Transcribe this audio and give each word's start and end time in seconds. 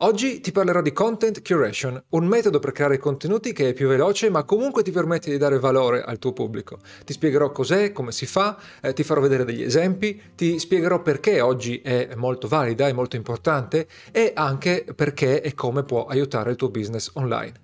Oggi 0.00 0.42
ti 0.42 0.52
parlerò 0.52 0.82
di 0.82 0.92
Content 0.92 1.40
Curation, 1.40 1.98
un 2.10 2.26
metodo 2.26 2.58
per 2.58 2.72
creare 2.72 2.98
contenuti 2.98 3.54
che 3.54 3.70
è 3.70 3.72
più 3.72 3.88
veloce 3.88 4.28
ma 4.28 4.44
comunque 4.44 4.82
ti 4.82 4.90
permette 4.90 5.30
di 5.30 5.38
dare 5.38 5.58
valore 5.58 6.02
al 6.02 6.18
tuo 6.18 6.34
pubblico. 6.34 6.80
Ti 7.06 7.14
spiegherò 7.14 7.50
cos'è, 7.50 7.92
come 7.92 8.12
si 8.12 8.26
fa, 8.26 8.58
eh, 8.82 8.92
ti 8.92 9.02
farò 9.02 9.22
vedere 9.22 9.46
degli 9.46 9.62
esempi, 9.62 10.20
ti 10.34 10.58
spiegherò 10.58 11.00
perché 11.00 11.40
oggi 11.40 11.80
è 11.80 12.10
molto 12.14 12.46
valida 12.46 12.86
e 12.88 12.92
molto 12.92 13.16
importante 13.16 13.88
e 14.12 14.32
anche 14.34 14.84
perché 14.94 15.40
e 15.40 15.54
come 15.54 15.82
può 15.82 16.04
aiutare 16.04 16.50
il 16.50 16.56
tuo 16.56 16.68
business 16.68 17.12
online. 17.14 17.54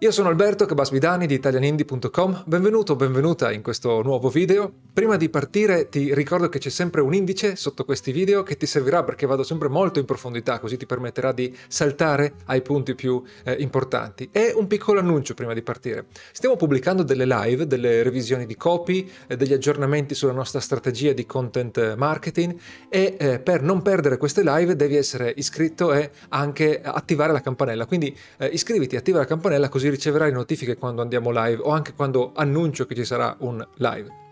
Io 0.00 0.10
sono 0.10 0.28
Alberto 0.28 0.66
Cabasvidani 0.66 1.26
di 1.26 1.32
italianindie.com, 1.32 2.42
benvenuto 2.44 2.92
o 2.92 2.96
benvenuta 2.96 3.50
in 3.50 3.62
questo 3.62 4.02
nuovo 4.02 4.28
video. 4.28 4.70
Prima 4.92 5.16
di 5.16 5.30
partire 5.30 5.88
ti 5.88 6.14
ricordo 6.14 6.50
che 6.50 6.58
c'è 6.58 6.68
sempre 6.68 7.00
un 7.00 7.14
indice 7.14 7.56
sotto 7.56 7.86
questi 7.86 8.12
video 8.12 8.42
che 8.42 8.58
ti 8.58 8.66
servirà 8.66 9.04
perché 9.04 9.24
vado 9.24 9.42
sempre 9.42 9.68
molto 9.68 9.98
in 9.98 10.04
profondità, 10.04 10.58
così 10.58 10.76
ti 10.76 10.84
permetterà 10.84 11.32
di 11.32 11.54
saltare 11.68 12.34
ai 12.46 12.60
punti 12.60 12.94
più 12.94 13.22
eh, 13.44 13.56
importanti. 13.58 14.28
E 14.32 14.52
un 14.54 14.66
piccolo 14.66 15.00
annuncio 15.00 15.32
prima 15.32 15.54
di 15.54 15.62
partire. 15.62 16.04
Stiamo 16.30 16.56
pubblicando 16.56 17.02
delle 17.02 17.24
live, 17.24 17.66
delle 17.66 18.02
revisioni 18.02 18.44
di 18.44 18.54
copy, 18.54 19.10
eh, 19.26 19.36
degli 19.36 19.54
aggiornamenti 19.54 20.14
sulla 20.14 20.32
nostra 20.32 20.60
strategia 20.60 21.14
di 21.14 21.24
content 21.24 21.94
marketing 21.94 22.54
e 22.90 23.16
eh, 23.18 23.38
per 23.38 23.62
non 23.62 23.80
perdere 23.80 24.18
queste 24.18 24.42
live 24.42 24.76
devi 24.76 24.96
essere 24.96 25.32
iscritto 25.36 25.94
e 25.94 26.10
anche 26.28 26.82
attivare 26.82 27.32
la 27.32 27.40
campanella. 27.40 27.86
Quindi 27.86 28.14
eh, 28.36 28.46
iscriviti, 28.48 28.96
attiva 28.96 29.18
la 29.18 29.24
campanella 29.24 29.70
così 29.70 29.84
così 29.86 29.90
riceverai 29.90 30.32
notifiche 30.32 30.76
quando 30.76 31.02
andiamo 31.02 31.30
live 31.30 31.62
o 31.62 31.70
anche 31.70 31.92
quando 31.94 32.32
annuncio 32.34 32.86
che 32.86 32.94
ci 32.94 33.04
sarà 33.04 33.36
un 33.40 33.66
live. 33.76 34.24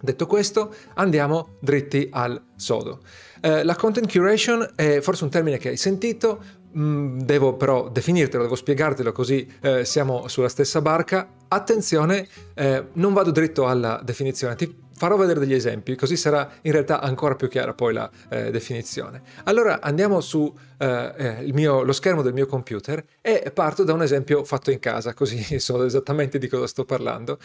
Detto 0.00 0.26
questo, 0.26 0.74
andiamo 0.94 1.56
dritti 1.60 2.08
al 2.10 2.40
sodo. 2.56 3.00
Eh, 3.40 3.62
la 3.62 3.76
content 3.76 4.10
curation 4.10 4.72
è 4.74 5.00
forse 5.00 5.24
un 5.24 5.30
termine 5.30 5.58
che 5.58 5.70
hai 5.70 5.76
sentito, 5.76 6.42
mm, 6.76 7.20
devo 7.20 7.54
però 7.54 7.88
definirtelo, 7.88 8.42
devo 8.42 8.56
spiegartelo 8.56 9.12
così 9.12 9.48
eh, 9.60 9.84
siamo 9.84 10.26
sulla 10.28 10.48
stessa 10.48 10.80
barca. 10.80 11.28
Attenzione, 11.48 12.26
eh, 12.54 12.86
non 12.94 13.12
vado 13.12 13.30
dritto 13.30 13.66
alla 13.66 14.00
definizione, 14.02 14.56
ti 14.56 14.74
farò 15.02 15.16
vedere 15.16 15.40
degli 15.40 15.52
esempi, 15.52 15.96
così 15.96 16.16
sarà 16.16 16.48
in 16.60 16.70
realtà 16.70 17.00
ancora 17.00 17.34
più 17.34 17.48
chiara 17.48 17.74
poi 17.74 17.92
la 17.92 18.08
eh, 18.28 18.52
definizione. 18.52 19.20
Allora 19.42 19.80
andiamo 19.80 20.20
su 20.20 20.54
eh, 20.78 21.12
eh 21.16 21.52
mio, 21.52 21.82
lo 21.82 21.90
schermo 21.90 22.22
del 22.22 22.32
mio 22.32 22.46
computer 22.46 23.04
e 23.20 23.50
parto 23.52 23.82
da 23.82 23.94
un 23.94 24.02
esempio 24.02 24.44
fatto 24.44 24.70
in 24.70 24.78
casa, 24.78 25.12
così 25.12 25.58
so 25.58 25.84
esattamente 25.84 26.38
di 26.38 26.46
cosa 26.46 26.68
sto 26.68 26.84
parlando. 26.84 27.38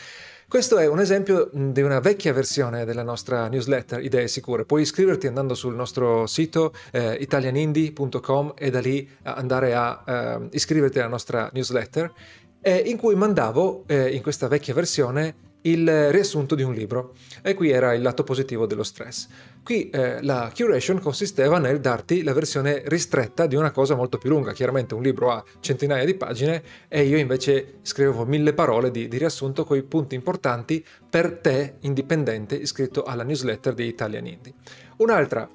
Questo 0.48 0.78
è 0.78 0.86
un 0.86 1.00
esempio 1.00 1.50
di 1.52 1.82
una 1.82 2.00
vecchia 2.00 2.32
versione 2.32 2.86
della 2.86 3.02
nostra 3.02 3.48
newsletter 3.48 4.04
Idee 4.04 4.28
Sicure. 4.28 4.64
Puoi 4.64 4.84
iscriverti 4.84 5.26
andando 5.26 5.56
sul 5.56 5.74
nostro 5.74 6.28
sito 6.28 6.76
eh, 6.92 7.16
italianindie.com 7.16 8.54
e 8.56 8.70
da 8.70 8.80
lì 8.80 9.10
andare 9.24 9.74
a 9.74 10.04
eh, 10.06 10.50
iscriverti 10.52 11.00
alla 11.00 11.10
nostra 11.10 11.50
newsletter 11.52 12.14
eh, 12.62 12.84
in 12.86 12.98
cui 12.98 13.16
mandavo 13.16 13.86
eh, 13.88 14.14
in 14.14 14.22
questa 14.22 14.48
vecchia 14.48 14.76
versione 14.76 15.46
il 15.72 16.12
riassunto 16.12 16.56
di 16.56 16.64
un 16.64 16.74
libro 16.74 17.14
e 17.42 17.54
qui 17.54 17.70
era 17.70 17.94
il 17.94 18.02
lato 18.02 18.24
positivo 18.24 18.66
dello 18.66 18.84
stress. 18.84 19.28
Qui 19.64 19.90
eh, 19.90 20.22
la 20.22 20.52
curation 20.56 21.00
consisteva 21.00 21.60
nel 21.60 21.80
darti 21.80 22.24
la 22.24 22.34
versione 22.34 22.84
ristretta 22.86 23.48
di 23.48 23.56
una 23.56 23.72
cosa 23.72 23.96
molto 23.96 24.18
più 24.18 24.30
lunga, 24.30 24.54
chiaramente 24.54 24.94
un 24.94 25.02
libro 25.02 25.32
ha 25.32 25.44
centinaia 25.60 26.06
di 26.06 26.16
pagine 26.16 26.64
e 26.88 27.04
io 27.04 27.18
invece 27.18 27.80
scrivevo 27.82 28.26
mille 28.26 28.54
parole 28.54 28.92
di, 28.92 29.08
di 29.08 29.18
riassunto 29.18 29.66
con 29.66 29.78
i 29.78 29.84
punti 29.84 30.16
importanti 30.16 30.84
per 31.10 31.40
te 31.40 31.76
indipendente 31.82 32.56
iscritto 32.56 33.04
alla 33.04 33.24
newsletter 33.24 33.74
di 33.74 33.86
Italian 33.86 34.26
Indie. 34.28 34.54
Un'altra 34.98 35.48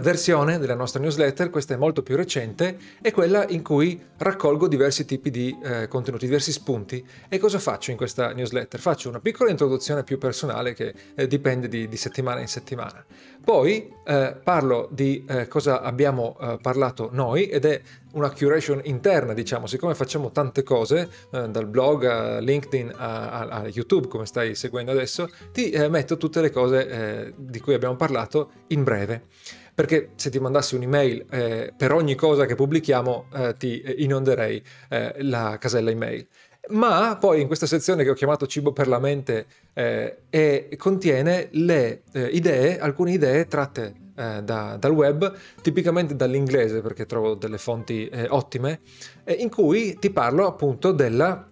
versione 0.00 0.58
della 0.58 0.74
nostra 0.74 1.00
newsletter, 1.00 1.48
questa 1.48 1.74
è 1.74 1.76
molto 1.76 2.02
più 2.02 2.16
recente, 2.16 2.76
è 3.00 3.12
quella 3.12 3.46
in 3.48 3.62
cui 3.62 4.00
raccolgo 4.16 4.66
diversi 4.66 5.04
tipi 5.04 5.30
di 5.30 5.56
eh, 5.62 5.86
contenuti, 5.86 6.24
diversi 6.24 6.50
spunti. 6.50 7.06
E 7.28 7.38
cosa 7.38 7.60
faccio 7.60 7.92
in 7.92 7.96
questa 7.96 8.32
newsletter? 8.32 8.80
Faccio 8.80 9.08
una 9.08 9.20
piccola 9.20 9.50
introduzione 9.50 10.02
più 10.02 10.18
personale 10.18 10.74
che 10.74 10.92
eh, 11.14 11.26
dipende 11.28 11.68
di, 11.68 11.88
di, 11.88 11.96
settimana 11.96 12.40
in 12.40 12.48
settimana. 12.48 13.04
Poi 13.46 13.94
eh, 14.04 14.36
parlo 14.42 14.88
di 14.90 15.24
eh, 15.28 15.46
cosa 15.46 15.80
abbiamo 15.80 16.36
eh, 16.40 16.58
parlato 16.60 17.10
noi 17.12 17.46
ed 17.46 17.64
è 17.64 17.80
una 18.14 18.28
curation 18.32 18.80
interna, 18.82 19.34
diciamo, 19.34 19.68
siccome 19.68 19.94
facciamo 19.94 20.32
tante 20.32 20.64
cose, 20.64 21.08
dal 21.30 21.68
blog 21.68 22.04
a 22.06 22.38
LinkedIn 22.40 22.92
a, 22.96 23.30
a, 23.30 23.48
a, 23.60 23.68
YouTube, 23.68 24.08
come 24.08 24.26
stai 24.26 24.56
seguendo 24.56 24.90
adesso, 24.90 25.28
ti 25.52 25.70
metto 25.88 26.16
tutte 26.16 26.40
le 26.40 26.50
cose 26.50 27.34
di 27.36 27.60
cui 27.60 27.74
abbiamo 27.74 27.94
parlato 27.94 28.50
in 28.68 28.82
breve 28.82 29.22
perché 29.76 30.12
se 30.14 30.30
ti 30.30 30.38
mandassi 30.38 30.74
un'email 30.74 31.26
eh, 31.28 31.74
per 31.76 31.92
ogni 31.92 32.14
cosa 32.14 32.46
che 32.46 32.54
pubblichiamo 32.54 33.26
eh, 33.34 33.54
ti 33.58 33.82
inonderei 33.98 34.62
eh, 34.88 35.16
la 35.18 35.58
casella 35.60 35.90
email. 35.90 36.26
Ma 36.68 37.16
poi 37.20 37.40
in 37.40 37.46
questa 37.46 37.66
sezione 37.66 38.02
che 38.02 38.10
ho 38.10 38.14
chiamato 38.14 38.46
Cibo 38.46 38.72
per 38.72 38.88
la 38.88 38.98
mente 38.98 39.46
eh, 39.72 40.68
contiene 40.76 41.48
le 41.52 42.02
eh, 42.12 42.26
idee, 42.26 42.78
alcune 42.78 43.12
idee 43.12 43.46
tratte 43.46 43.94
eh, 44.16 44.42
da, 44.42 44.76
dal 44.76 44.92
web, 44.92 45.32
tipicamente 45.62 46.16
dall'inglese 46.16 46.80
perché 46.80 47.06
trovo 47.06 47.34
delle 47.34 47.58
fonti 47.58 48.10
ottime, 48.28 48.80
in 49.38 49.48
cui 49.48 49.96
ti 49.98 50.10
parlo 50.10 50.46
appunto 50.46 50.92
della 50.92 51.48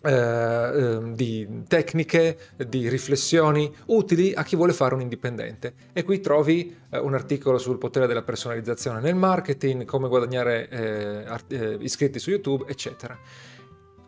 eh, 0.00 0.12
ehm, 0.12 1.14
di 1.16 1.64
tecniche, 1.66 2.38
di 2.68 2.88
riflessioni 2.88 3.68
utili 3.86 4.32
a 4.32 4.44
chi 4.44 4.54
vuole 4.54 4.72
fare 4.72 4.94
un 4.94 5.00
indipendente. 5.00 5.74
E 5.92 6.04
qui 6.04 6.20
trovi 6.20 6.72
eh, 6.90 6.98
un 6.98 7.14
articolo 7.14 7.58
sul 7.58 7.78
potere 7.78 8.06
della 8.06 8.22
personalizzazione 8.22 9.00
nel 9.00 9.16
marketing, 9.16 9.84
come 9.84 10.06
guadagnare 10.06 10.68
eh, 10.68 11.24
eh, 11.48 11.78
iscritti 11.80 12.20
su 12.20 12.30
YouTube, 12.30 12.66
eccetera. 12.68 13.18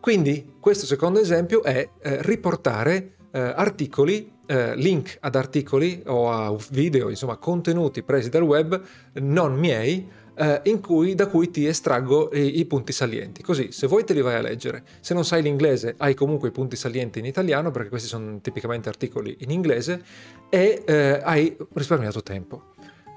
Quindi 0.01 0.55
questo 0.59 0.85
secondo 0.85 1.19
esempio 1.19 1.63
è 1.63 1.87
eh, 2.01 2.21
riportare 2.23 3.13
eh, 3.31 3.39
articoli, 3.39 4.39
link 4.75 5.15
ad 5.21 5.35
articoli 5.35 6.03
o 6.07 6.29
a 6.29 6.53
video, 6.71 7.07
insomma 7.07 7.37
contenuti 7.37 8.03
presi 8.03 8.27
dal 8.27 8.41
web 8.41 8.81
non 9.13 9.53
miei, 9.53 10.05
eh, 10.35 10.79
cui, 10.81 11.13
da 11.13 11.27
cui 11.27 11.51
ti 11.51 11.65
estraggo 11.65 12.31
i, 12.33 12.59
i, 12.59 12.65
punti 12.65 12.91
salienti. 12.91 13.43
Così, 13.43 13.71
se 13.71 13.87
vuoi 13.87 14.03
te 14.03 14.13
li 14.13 14.21
vai 14.21 14.35
a 14.35 14.41
leggere. 14.41 14.83
Se 14.99 15.13
non 15.13 15.23
sai 15.23 15.41
l'inglese, 15.41 15.95
hai 15.97 16.13
comunque 16.13 16.49
i 16.49 16.51
punti 16.51 16.75
salienti 16.75 17.19
in 17.19 17.25
italiano, 17.25 17.71
perché 17.71 17.89
questi 17.89 18.07
sono 18.07 18.39
tipicamente 18.41 18.89
articoli 18.89 19.35
in 19.39 19.51
inglese, 19.51 20.01
e 20.49 20.83
eh, 20.85 21.21
hai 21.23 21.55
risparmiato 21.73 22.23
tempo. 22.23 22.70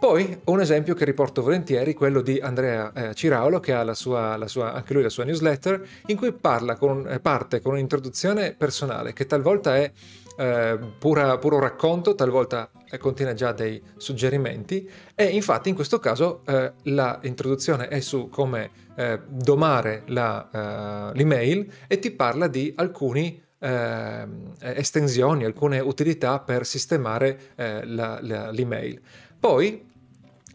Poi 0.04 0.38
un 0.44 0.60
esempio 0.60 0.92
che 0.94 1.06
riporto 1.06 1.40
volentieri, 1.40 1.94
quello 1.94 2.20
di 2.20 2.38
Andrea 2.38 2.92
eh, 2.92 3.14
Ciraulo, 3.14 3.58
che 3.58 3.72
ha 3.72 3.82
la 3.82 3.94
sua, 3.94 4.36
la 4.36 4.46
sua, 4.48 4.74
anche 4.74 4.92
lui 4.92 5.02
la 5.02 5.08
sua 5.08 5.24
newsletter, 5.24 5.82
in 6.08 6.18
cui 6.18 6.30
con, 6.78 7.08
eh, 7.08 7.20
parte 7.20 7.62
con 7.62 7.72
un'introduzione 7.72 8.52
personale 8.52 9.14
che 9.14 9.24
talvolta 9.24 9.78
è 9.78 9.90
eh, 10.36 10.78
pura, 10.98 11.38
puro 11.38 11.58
racconto, 11.58 12.14
talvolta 12.14 12.70
eh, 12.90 12.98
contiene 12.98 13.32
già 13.32 13.52
dei 13.52 13.82
suggerimenti 13.96 14.86
e 15.14 15.24
infatti 15.24 15.70
in 15.70 15.74
questo 15.74 15.98
caso 15.98 16.42
eh, 16.44 16.74
l'introduzione 16.82 17.88
è 17.88 18.00
su 18.00 18.28
come 18.28 18.82
domare 19.26 20.02
la, 20.06 21.10
l'email 21.14 21.66
e 21.88 21.98
ti 21.98 22.12
parla 22.12 22.46
di 22.46 22.72
alcuni 22.76 23.42
eh, 23.58 24.26
estensioni, 24.60 25.44
alcune 25.44 25.80
utilità 25.80 26.38
per 26.38 26.66
sistemare 26.66 27.40
eh, 27.56 27.86
la, 27.86 28.18
la, 28.20 28.50
l'email. 28.52 29.00
Poi 29.40 29.92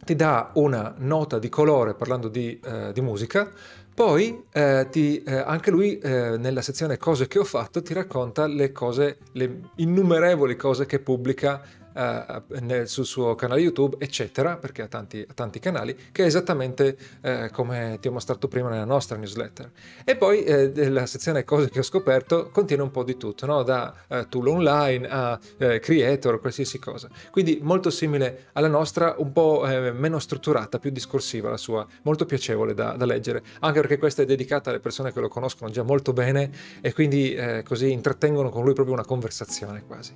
ti 0.10 0.16
dà 0.16 0.50
una 0.56 0.96
nota 0.98 1.38
di 1.38 1.50
colore 1.50 1.94
parlando 1.94 2.30
di, 2.30 2.60
eh, 2.64 2.92
di 2.92 3.00
musica, 3.00 3.48
poi 3.94 4.44
eh, 4.52 4.88
ti, 4.90 5.22
eh, 5.22 5.36
anche 5.36 5.70
lui 5.70 6.00
eh, 6.00 6.36
nella 6.36 6.64
sezione 6.64 6.98
cose 6.98 7.28
che 7.28 7.38
ho 7.38 7.44
fatto 7.44 7.84
ti 7.84 7.94
racconta 7.94 8.48
le 8.48 8.72
cose, 8.72 9.20
le 9.34 9.60
innumerevoli 9.76 10.56
cose 10.56 10.88
che 10.88 10.98
pubblica 10.98 11.62
eh, 12.00 12.62
nel, 12.62 12.88
sul 12.88 13.06
suo 13.06 13.36
canale 13.36 13.60
YouTube, 13.60 13.98
eccetera, 14.00 14.56
perché 14.56 14.84
ha 14.84 14.88
tanti, 14.88 15.26
ha 15.28 15.34
tanti 15.34 15.60
canali, 15.60 15.96
che 16.12 16.24
è 16.24 16.26
esattamente 16.26 16.98
eh, 17.22 17.50
come 17.52 17.98
ti 18.00 18.08
ho 18.08 18.12
mostrato 18.12 18.48
prima 18.48 18.70
nella 18.70 18.86
nostra 18.86 19.18
newsletter. 19.18 19.70
E 20.06 20.16
poi 20.16 20.44
eh, 20.44 20.90
la 20.90 21.06
sezione 21.06 21.44
cose 21.44 21.70
che 21.70 21.80
ho 21.80 21.84
scoperto 21.84 22.50
contiene 22.52 22.84
un 22.84 22.92
po' 22.92 23.04
di 23.04 23.18
tutto, 23.18 23.46
no? 23.46 23.64
da 23.64 23.94
eh, 24.08 24.28
tool 24.30 24.48
online 24.48 25.08
a 25.10 25.38
eh, 25.58 25.80
creator, 25.80 26.40
qualsiasi 26.40 26.80
cosa. 26.80 27.10
Quindi 27.32 27.60
molto 27.62 27.90
simile 27.90 28.48
alla 28.54 28.70
nostra, 28.70 29.16
un 29.18 29.34
po' 29.34 29.68
eh, 29.68 29.92
meno 29.92 30.20
strutturata, 30.20 30.80
più 30.80 30.92
discorsiva 30.92 31.50
la 31.50 31.58
sua, 31.58 31.86
molto 32.04 32.26
piacevole 32.26 32.74
da, 32.74 32.94
da, 32.94 33.06
leggere, 33.06 33.44
anche 33.60 33.82
perché 33.82 33.98
questa 33.98 34.22
è 34.22 34.26
dedicata 34.26 34.70
alle 34.70 34.80
persone 34.80 35.12
che 35.12 35.20
lo 35.20 35.28
conoscono 35.28 35.70
già 35.70 35.84
molto 35.84 36.14
bene 36.14 36.50
e 36.82 36.94
quindi 36.94 37.36
così 37.66 37.92
intrattengono 37.92 38.50
con 38.50 38.64
lui 38.64 38.74
proprio 38.74 38.94
una 38.94 39.06
conversazione 39.06 39.84
quasi. 39.86 40.14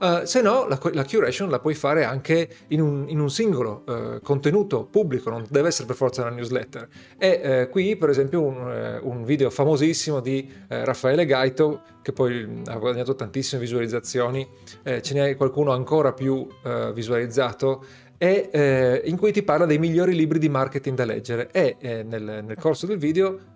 Uh, 0.00 0.24
se 0.24 0.40
no, 0.40 0.66
la, 0.66 0.78
la, 0.94 1.04
curation 1.04 1.50
la 1.50 1.58
puoi 1.58 1.74
fare 1.74 2.04
anche 2.04 2.48
in 2.68 2.80
un, 2.80 3.04
in 3.08 3.20
un 3.20 3.28
singolo 3.28 3.84
uh, 3.86 4.20
contenuto 4.22 4.86
pubblico, 4.86 5.28
non 5.28 5.44
deve 5.50 5.68
essere 5.68 5.86
per 5.86 5.94
forza 5.94 6.22
una 6.22 6.30
newsletter. 6.30 6.88
E 7.18 7.64
uh, 7.64 7.68
qui, 7.68 7.96
per 7.96 8.08
esempio, 8.08 8.42
un, 8.42 9.00
un, 9.02 9.24
video 9.24 9.50
famosissimo 9.50 10.20
di 10.20 10.50
Raffaele 10.68 11.26
Gaito, 11.26 11.82
che 12.00 12.12
poi 12.12 12.62
ha 12.64 12.76
guadagnato 12.76 13.14
tantissime 13.14 13.60
visualizzazioni, 13.60 14.48
ce 14.82 15.14
n'è 15.14 15.36
qualcuno 15.36 15.72
ancora 15.72 16.14
più 16.14 16.46
visualizzato, 16.94 17.84
e, 18.22 18.50
eh, 18.52 19.00
in 19.06 19.16
cui 19.16 19.32
ti 19.32 19.42
parla 19.42 19.64
dei 19.64 19.78
migliori 19.78 20.14
libri 20.14 20.38
di 20.38 20.50
marketing 20.50 20.94
da 20.94 21.06
leggere 21.06 21.48
e 21.52 21.76
eh, 21.80 22.02
nel, 22.02 22.42
nel 22.46 22.56
corso 22.58 22.84
del 22.84 22.98
video 22.98 23.49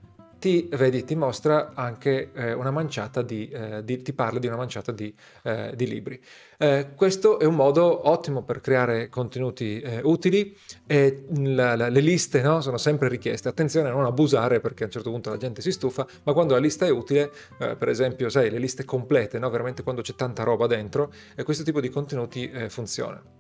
ti, 0.45 0.69
vedi, 0.73 1.05
ti 1.05 1.15
mostra 1.15 1.71
anche 1.73 2.31
eh, 2.35 2.53
una 2.53 2.71
manciata 2.71 3.23
di, 3.23 3.49
eh, 3.49 3.83
di, 3.83 4.03
ti 4.03 4.13
parla 4.13 4.39
di 4.39 4.47
una 4.47 4.57
manciata 4.57 4.93
di, 4.93 5.15
eh, 5.43 5.73
di 5.75 5.87
libri. 5.89 6.23
Eh, 6.59 6.89
questo 6.95 7.39
è 7.39 7.47
un 7.47 7.55
modo 7.55 8.11
ottimo 8.11 8.43
per 8.43 8.61
creare 8.61 9.09
contenuti 9.09 9.81
eh, 9.81 10.01
utili 10.03 10.55
e 10.87 11.25
la, 11.37 11.77
la, 11.77 11.89
le 11.89 12.01
liste 12.01 12.43
no, 12.43 12.61
sono 12.61 12.77
sempre 12.77 13.09
richieste. 13.09 13.49
Attenzione 13.49 13.89
a 13.89 13.93
non 13.93 14.05
abusare 14.05 14.61
perché 14.61 14.83
a 14.83 14.87
un 14.87 14.93
certo 14.93 15.11
punto 15.11 15.31
la 15.31 15.39
gente 15.39 15.63
si 15.63 15.73
stufa, 15.73 16.07
ma 16.25 16.35
quando 16.35 16.53
la 16.53 16.61
lista 16.61 16.85
è 16.85 16.91
utile, 16.91 17.33
eh, 17.59 17.77
per 17.77 17.89
esempio, 17.89 18.29
sai, 18.29 18.51
le 18.51 18.59
liste 18.59 18.85
complete, 18.85 19.39
no, 19.39 19.49
veramente 19.49 19.83
quando 19.83 20.03
c'è 20.03 20.15
tanta 20.15 20.43
roba 20.43 20.67
dentro, 20.67 21.11
questo 21.43 21.65
tipo 21.65 21.81
di 21.81 21.89
contenuti 21.89 22.51
funziona. 22.69 23.34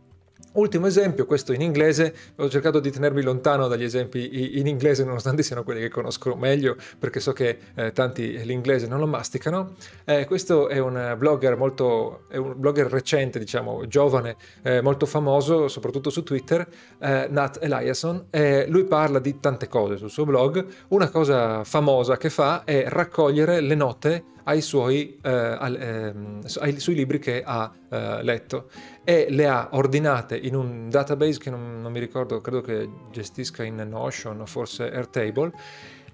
Ultimo 0.54 0.86
esempio, 0.86 1.26
questo 1.26 1.52
in 1.52 1.62
inglese, 1.62 2.14
ho 2.36 2.48
cercato 2.48 2.78
di 2.78 2.92
tenermi 2.92 3.22
lontano 3.22 3.66
dagli 3.66 3.82
esempi 3.82 4.58
in 4.60 4.68
inglese 4.68 5.02
nonostante 5.02 5.42
siano 5.42 5.64
quelli 5.64 5.80
che 5.80 5.88
conosco 5.88 6.36
meglio 6.36 6.76
perché 6.96 7.18
so 7.18 7.32
che 7.32 7.58
eh, 7.74 7.90
tanti 7.90 8.38
l'inglese 8.44 8.86
non 8.86 9.00
lo 9.00 9.06
masticano. 9.08 9.74
Eh, 10.04 10.26
questo 10.26 10.68
è 10.68 10.78
un 10.78 11.16
blogger 11.18 11.56
molto, 11.56 12.26
un 12.34 12.54
blogger 12.56 12.86
recente, 12.86 13.40
diciamo, 13.40 13.88
giovane, 13.88 14.36
eh, 14.62 14.80
molto 14.80 15.06
famoso, 15.06 15.66
soprattutto 15.66 16.10
su 16.10 16.22
Twitter, 16.22 16.64
eh, 17.00 17.26
Nat 17.28 17.58
Eliasson. 17.60 18.26
lui 18.68 18.84
parla 18.84 19.18
di 19.18 19.40
tante 19.40 19.66
cose 19.66 19.96
sul 19.96 20.10
suo 20.10 20.24
blog. 20.24 20.64
Una 20.88 21.08
cosa 21.08 21.64
famosa 21.64 22.16
che 22.16 22.30
fa 22.30 22.62
è 22.62 22.84
raccogliere 22.86 23.60
le 23.60 23.74
note 23.74 24.24
suoi, 24.60 25.18
eh, 25.22 25.30
al, 25.30 25.76
ehm, 25.80 26.40
ai, 26.60 26.78
sui 26.78 26.94
libri 26.94 27.18
che 27.18 27.42
ha 27.44 27.72
eh, 27.88 28.22
letto 28.22 28.68
e 29.04 29.26
le 29.30 29.46
ha 29.46 29.68
ordinate 29.72 30.36
in 30.36 30.54
un 30.54 30.88
database 30.90 31.38
che 31.38 31.50
non, 31.50 31.80
non 31.80 31.92
mi 31.92 32.00
ricordo, 32.00 32.40
credo 32.40 32.60
che 32.60 32.88
gestisca 33.10 33.62
in 33.62 33.76
Notion 33.76 34.40
o 34.40 34.46
forse 34.46 34.90
Airtable. 34.90 35.52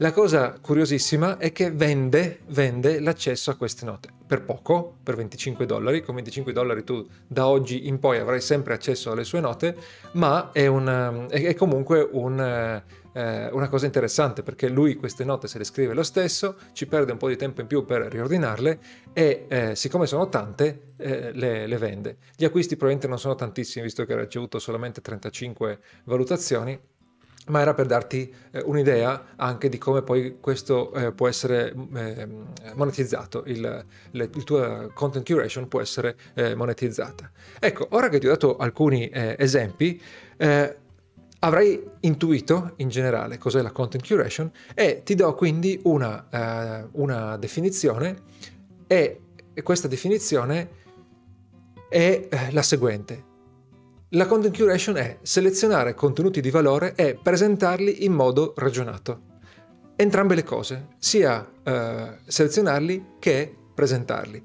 La 0.03 0.13
cosa 0.13 0.59
curiosissima 0.59 1.37
è 1.37 1.53
che 1.53 1.71
vende, 1.71 2.41
vende, 2.47 3.01
l'accesso 3.01 3.51
a 3.51 3.55
queste 3.55 3.85
note 3.85 4.09
per 4.27 4.45
poco, 4.45 4.95
per 5.03 5.15
25 5.15 5.67
dollari. 5.67 6.03
Con 6.03 6.15
25 6.15 6.55
dollari 6.55 6.85
tu 6.85 7.07
da 7.27 7.47
oggi 7.47 7.87
in 7.87 7.99
poi 7.99 8.17
avrai 8.17 8.41
sempre 8.41 8.73
accesso 8.73 9.11
alle 9.11 9.25
sue 9.25 9.41
note, 9.41 9.77
ma 10.13 10.53
è, 10.53 10.67
un, 10.67 11.27
è 11.29 11.55
comunque 11.55 12.09
un, 12.13 12.83
eh, 13.21 13.49
una 13.53 13.69
cosa 13.69 13.85
interessante 13.85 14.43
perché 14.43 14.69
lui 14.69 14.97
queste 14.97 15.25
note 15.25 15.47
se 15.47 15.59
le 15.59 15.65
scrive 15.65 15.93
lo 15.93 16.03
stesso, 16.03 16.57
ci 16.73 16.87
perde 16.87 17.13
un 17.13 17.19
po' 17.19 17.29
di 17.29 17.37
tempo 17.37 17.61
in 17.61 17.67
più 17.67 17.85
per 17.85 18.03
riordinarle 18.03 18.79
e 19.13 19.45
eh, 19.49 19.77
siccome 19.77 20.07
sono 20.07 20.29
tante 20.29 20.93
eh, 20.97 21.33
le, 21.33 21.67
le, 21.67 21.77
vende. 21.77 22.17
Gli 22.35 22.45
acquisti 22.45 22.77
probabilmente 22.77 23.09
non 23.09 23.19
sono 23.19 23.35
tantissimi 23.35 23.85
visto 23.85 24.05
che 24.07 24.15
ha 24.15 24.19
ricevuto 24.19 24.59
solamente 24.59 25.03
35 25.03 25.79
valutazioni, 26.05 26.79
ma 27.49 27.61
era 27.61 27.75
per 27.75 27.87
darti 27.87 28.33
eh, 28.53 28.63
un'idea 28.65 29.35
anche 29.37 29.69
di 29.69 29.77
come 29.77 30.03
poi 30.03 30.39
questo 30.41 30.93
eh, 30.95 31.13
può 31.13 31.29
essere 31.29 31.75
eh, 31.95 32.29
monetizzato, 32.75 33.43
il, 33.47 33.85
le, 34.13 34.31
il, 34.35 34.45
tuo 34.45 34.91
content 34.95 35.27
curation 35.27 35.69
può 35.69 35.81
essere 35.83 36.17
eh, 36.35 36.55
monetizzata. 36.55 37.31
Ecco, 37.59 37.89
ora 37.91 38.09
che 38.09 38.19
ti 38.19 38.27
ho 38.27 38.31
dato 38.31 38.57
alcuni 38.57 39.11
esempi, 39.13 40.01
avrai 41.41 41.83
intuito 42.01 42.75
in 42.77 42.89
generale 42.89 43.39
cos'è 43.39 43.63
la 43.63 43.71
content 43.71 44.07
curation 44.07 44.51
e 44.75 45.03
ti 45.05 45.15
do 45.15 45.35
quindi 45.35 45.79
una, 45.85 46.89
uh, 46.93 47.03
una 47.03 47.37
definizione 47.37 48.23
e 48.87 49.21
questa 49.63 49.89
definizione 49.89 50.71
è 51.89 52.29
uh, 52.31 52.37
la 52.53 52.63
seguente. 52.63 53.29
La 54.11 54.27
content 54.27 54.57
curation 54.57 54.97
è 54.97 55.19
selezionare 55.23 55.95
contenuti 55.95 56.41
di 56.41 56.51
valore 56.51 56.95
e 56.95 57.19
presentarli 57.21 58.05
in 58.05 58.13
modo 58.13 58.55
ragionato. 58.57 59.29
Entrambe 59.97 60.35
le 60.35 60.43
cose, 60.43 60.89
sia 60.99 61.41
uh, 61.41 62.19
selezionarli 62.27 63.17
che 63.19 63.55
presentarli. 63.75 64.43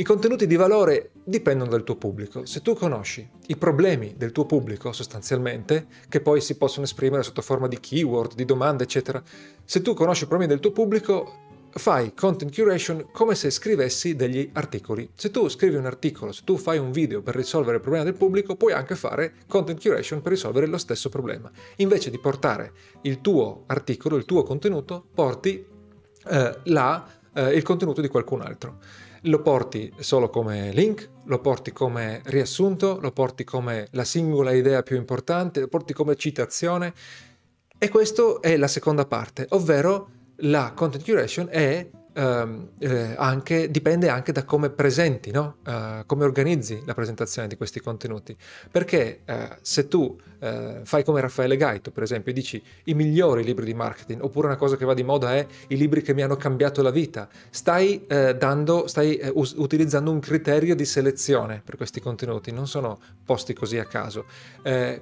I 0.00 0.02
contenuti 0.02 0.46
di 0.46 0.56
valore 0.56 1.10
dipendono 1.24 1.68
dal 1.68 1.84
tuo 1.84 1.94
pubblico. 1.94 2.46
Se 2.46 2.62
tu 2.62 2.74
conosci 2.74 3.28
i 3.48 3.56
problemi 3.58 4.14
del 4.16 4.32
tuo 4.32 4.46
pubblico 4.46 4.92
sostanzialmente, 4.92 5.88
che 6.08 6.22
poi 6.22 6.40
si 6.40 6.56
possono 6.56 6.86
esprimere 6.86 7.22
sotto 7.22 7.42
forma 7.42 7.68
di 7.68 7.78
keyword, 7.78 8.32
di 8.32 8.46
domande, 8.46 8.84
eccetera, 8.84 9.22
se 9.62 9.82
tu 9.82 9.92
conosci 9.92 10.24
i 10.24 10.26
problemi 10.26 10.50
del 10.50 10.62
tuo 10.62 10.72
pubblico, 10.72 11.68
fai 11.72 12.14
content 12.14 12.50
curation 12.50 13.08
come 13.12 13.34
se 13.34 13.50
scrivessi 13.50 14.16
degli 14.16 14.48
articoli. 14.54 15.06
Se 15.14 15.30
tu 15.30 15.46
scrivi 15.50 15.76
un 15.76 15.84
articolo, 15.84 16.32
se 16.32 16.44
tu 16.44 16.56
fai 16.56 16.78
un 16.78 16.92
video 16.92 17.20
per 17.20 17.36
risolvere 17.36 17.76
il 17.76 17.82
problema 17.82 18.06
del 18.06 18.14
pubblico, 18.14 18.56
puoi 18.56 18.72
anche 18.72 18.96
fare 18.96 19.34
content 19.46 19.78
curation 19.82 20.22
per 20.22 20.32
risolvere 20.32 20.64
lo 20.64 20.78
stesso 20.78 21.10
problema. 21.10 21.50
Invece 21.76 22.08
di 22.08 22.18
portare 22.18 22.72
il 23.02 23.20
tuo 23.20 23.64
articolo, 23.66 24.16
il 24.16 24.24
tuo 24.24 24.44
contenuto, 24.44 25.04
porti 25.14 25.62
eh, 26.26 26.58
la, 26.64 27.06
eh, 27.34 27.54
il 27.54 27.62
contenuto 27.62 28.00
di 28.00 28.08
qualcun 28.08 28.40
altro 28.40 28.78
lo 29.22 29.42
porti 29.42 29.92
solo 29.98 30.30
come 30.30 30.72
link, 30.72 31.08
lo 31.24 31.40
porti 31.40 31.72
come 31.72 32.22
riassunto, 32.24 32.98
lo 33.00 33.10
porti 33.10 33.44
come 33.44 33.88
la 33.92 34.04
singola 34.04 34.52
idea 34.52 34.82
più 34.82 34.96
importante, 34.96 35.60
lo 35.60 35.68
porti 35.68 35.92
come 35.92 36.16
citazione. 36.16 36.94
E 37.78 37.88
questa 37.88 38.40
è 38.40 38.56
la 38.56 38.68
seconda 38.68 39.06
parte, 39.06 39.46
ovvero 39.50 40.08
la 40.42 40.72
content 40.74 41.04
curation 41.04 41.48
è 41.50 41.88
eh, 42.12 43.14
anche, 43.16 43.70
dipende 43.70 44.08
anche 44.08 44.32
da 44.32 44.44
come 44.44 44.70
presenti, 44.70 45.30
no? 45.30 45.56
uh, 45.66 46.04
come 46.06 46.24
organizzi 46.24 46.82
la 46.84 46.94
presentazione 46.94 47.48
di 47.48 47.56
questi 47.56 47.80
contenuti. 47.80 48.36
Perché 48.70 49.20
uh, 49.26 49.32
se 49.60 49.88
tu 49.88 50.18
eh, 50.42 50.80
fai 50.84 51.04
come 51.04 51.20
Raffaele 51.20 51.56
Gaito, 51.56 51.90
per 51.90 52.02
esempio, 52.02 52.32
e 52.32 52.34
dici 52.34 52.62
i 52.84 52.94
migliori 52.94 53.44
libri 53.44 53.66
di 53.66 53.74
marketing, 53.74 54.22
oppure 54.22 54.46
una 54.46 54.56
cosa 54.56 54.76
che 54.76 54.86
va 54.86 54.94
di 54.94 55.02
moda 55.02 55.34
è 55.34 55.46
i 55.68 55.76
libri 55.76 56.00
che 56.00 56.14
mi 56.14 56.22
hanno 56.22 56.36
cambiato 56.36 56.80
la 56.80 56.90
vita, 56.90 57.28
stai, 57.50 58.06
dando, 58.06 58.86
stai 58.86 59.20
us- 59.34 59.54
utilizzando 59.58 60.10
un 60.10 60.18
criterio 60.18 60.74
di 60.74 60.86
selezione 60.86 61.60
per 61.62 61.76
questi 61.76 62.00
contenuti, 62.00 62.52
non 62.52 62.66
sono 62.66 62.98
posti 63.22 63.52
così 63.52 63.78
a 63.78 63.84
caso. 63.84 64.24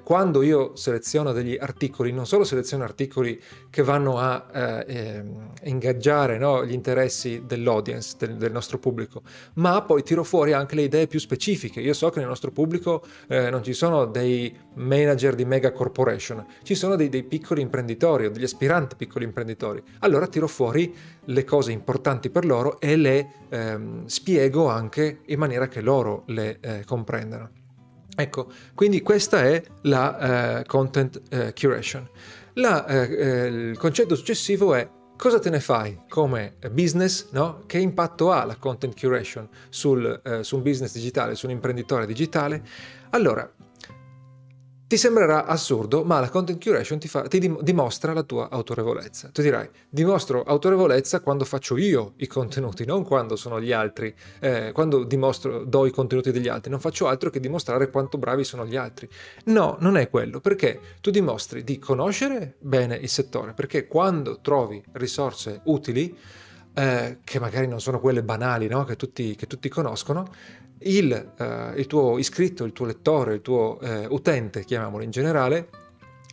Quando 0.03 0.43
io 0.43 0.75
seleziono 0.75 1.33
degli 1.33 1.57
articoli, 1.57 2.11
non 2.11 2.27
solo 2.27 2.43
seleziono 2.43 2.83
articoli 2.83 3.41
che 3.71 3.83
vanno 3.85 4.19
a 4.19 4.45
eh, 4.53 4.85
ehm, 4.89 5.53
ingaggiare 5.65 6.37
no, 6.37 6.67
gli 6.67 6.73
interessi 6.73 6.98
dell'audience, 7.47 8.17
del, 8.19 8.37
del, 8.37 8.53
nostro 8.53 8.79
pubblico, 8.79 9.23
ma 9.55 9.83
poi 9.83 10.03
tiro 10.03 10.25
fuori 10.25 10.53
anche 10.53 10.75
le 10.75 10.83
idee 10.83 11.07
più 11.07 11.21
specifiche. 11.21 11.81
Io 11.81 11.93
so 11.93 12.11
che 12.11 12.19
nel 12.19 12.29
nostro 12.29 12.51
pubblico 12.51 13.05
eh, 13.29 13.51
non 13.51 13.63
ci 13.63 13.73
sono 13.73 14.07
dei 14.07 14.55
manager 14.75 15.19
manager 15.19 15.35
di 15.35 15.45
mega 15.45 15.73
corporation, 15.73 16.45
ci 16.63 16.75
sono 16.75 16.97
dei, 16.97 17.09
dei 17.09 17.25
piccoli 17.25 17.61
imprenditori 17.61 18.27
o 18.27 18.31
degli 18.31 18.45
aspiranti 18.45 18.97
piccoli 18.97 19.25
imprenditori. 19.25 19.83
Allora 20.01 20.27
tiro 20.27 20.47
fuori 20.47 20.95
le 21.25 21.45
cose 21.45 21.73
importanti 21.73 22.31
per 22.31 22.45
loro 22.45 22.81
e 22.81 22.97
le 22.97 23.31
ehm, 23.49 24.07
spiego 24.07 24.69
anche 24.69 25.21
in 25.27 25.39
maniera 25.39 25.69
che 25.69 25.81
loro 25.81 26.23
le 26.27 26.59
eh, 26.61 26.85
comprendano. 26.85 27.51
Ecco, 28.15 28.51
quindi 28.75 29.01
questa 29.01 29.45
è 29.45 29.63
la 29.83 30.59
eh, 30.59 30.65
content 30.67 31.21
eh, 31.31 31.53
curation. 31.59 32.09
La, 32.55 32.85
eh, 32.87 33.15
eh, 33.15 33.47
il 33.47 33.79
concetto 33.79 34.17
successivo 34.17 34.75
è 34.75 34.89
cosa 35.19 35.41
te 35.41 35.51
ne 35.51 35.59
fai 35.59 36.03
come 36.09 36.55
business, 36.71 37.31
no? 37.33 37.65
che 37.67 37.79
impatto 37.79 38.31
ha 38.31 38.45
la 38.45 38.55
content 38.55 38.99
curation 38.99 39.49
sul, 39.69 40.21
eh, 40.25 40.45
su 40.45 40.57
un 40.57 40.63
business 40.63 40.93
digitale, 40.93 41.35
su 41.35 41.47
un 41.47 41.53
imprenditore 41.53 42.07
digitale? 42.07 42.63
Allora, 43.11 43.51
ti 44.89 44.97
sembrerà 44.97 45.45
assurdo, 45.45 46.03
ma 46.03 46.19
la 46.19 46.31
content 46.31 46.59
curation 46.59 46.99
ti, 46.99 47.09
fa, 47.09 47.29
ti 47.29 47.55
dimostra 47.61 48.15
la 48.15 48.23
tua 48.23 48.49
autorevolezza. 48.49 49.29
Tu 49.29 49.43
dirai, 49.43 49.69
dimostro 49.87 50.43
autorevolezza 50.43 51.21
quando 51.21 51.45
faccio 51.45 51.77
io 51.77 52.15
i 52.17 52.27
contenuti, 52.27 52.87
non 52.87 53.05
quando 53.05 53.37
sono 53.37 53.61
gli 53.61 53.71
altri, 53.71 54.15
eh, 54.41 54.73
quando 54.73 55.05
dimostro, 55.05 55.65
do 55.65 55.85
i 55.85 55.91
contenuti 55.91 56.33
degli 56.33 56.49
altri, 56.49 56.71
non 56.71 56.81
faccio 56.81 57.07
altro 57.07 57.29
che 57.29 57.39
dimostrare 57.39 57.91
quanto 57.91 58.17
bravi 58.17 58.45
sono 58.45 58.65
gli 58.65 58.77
altri. 58.77 59.07
No, 59.45 59.77
non 59.81 59.99
è 59.99 60.09
quello, 60.09 60.41
perché 60.41 60.81
tu 61.03 61.11
dimostri 61.11 61.63
di 61.65 61.79
conoscere 61.79 62.55
bene 62.59 62.97
il 62.97 63.11
settore, 63.11 63.53
perché 63.53 63.87
quando 63.87 64.41
trovi 64.41 64.83
risorse 64.93 65.61
utili, 65.65 66.17
eh, 66.73 67.19
che 67.25 67.41
magari 67.41 67.67
non 67.67 67.81
sono 67.81 68.01
quelle 68.01 68.23
banali 68.23 68.69
no? 68.69 68.85
che, 68.85 68.97
tutti, 68.97 69.35
che 69.35 69.47
tutti 69.47 69.69
conoscono, 69.69 70.31
il, 70.81 71.33
uh, 71.39 71.79
il, 71.79 71.87
tuo 71.87 72.19
iscritto, 72.19 72.65
il 72.65 72.73
tuo 72.73 72.87
lettore, 72.87 73.35
il 73.35 73.43
tuo 73.43 73.79
uh, 73.81 74.07
utente, 74.11 74.65
chiamiamolo 74.65 75.03
in 75.03 75.11
generale, 75.11 75.69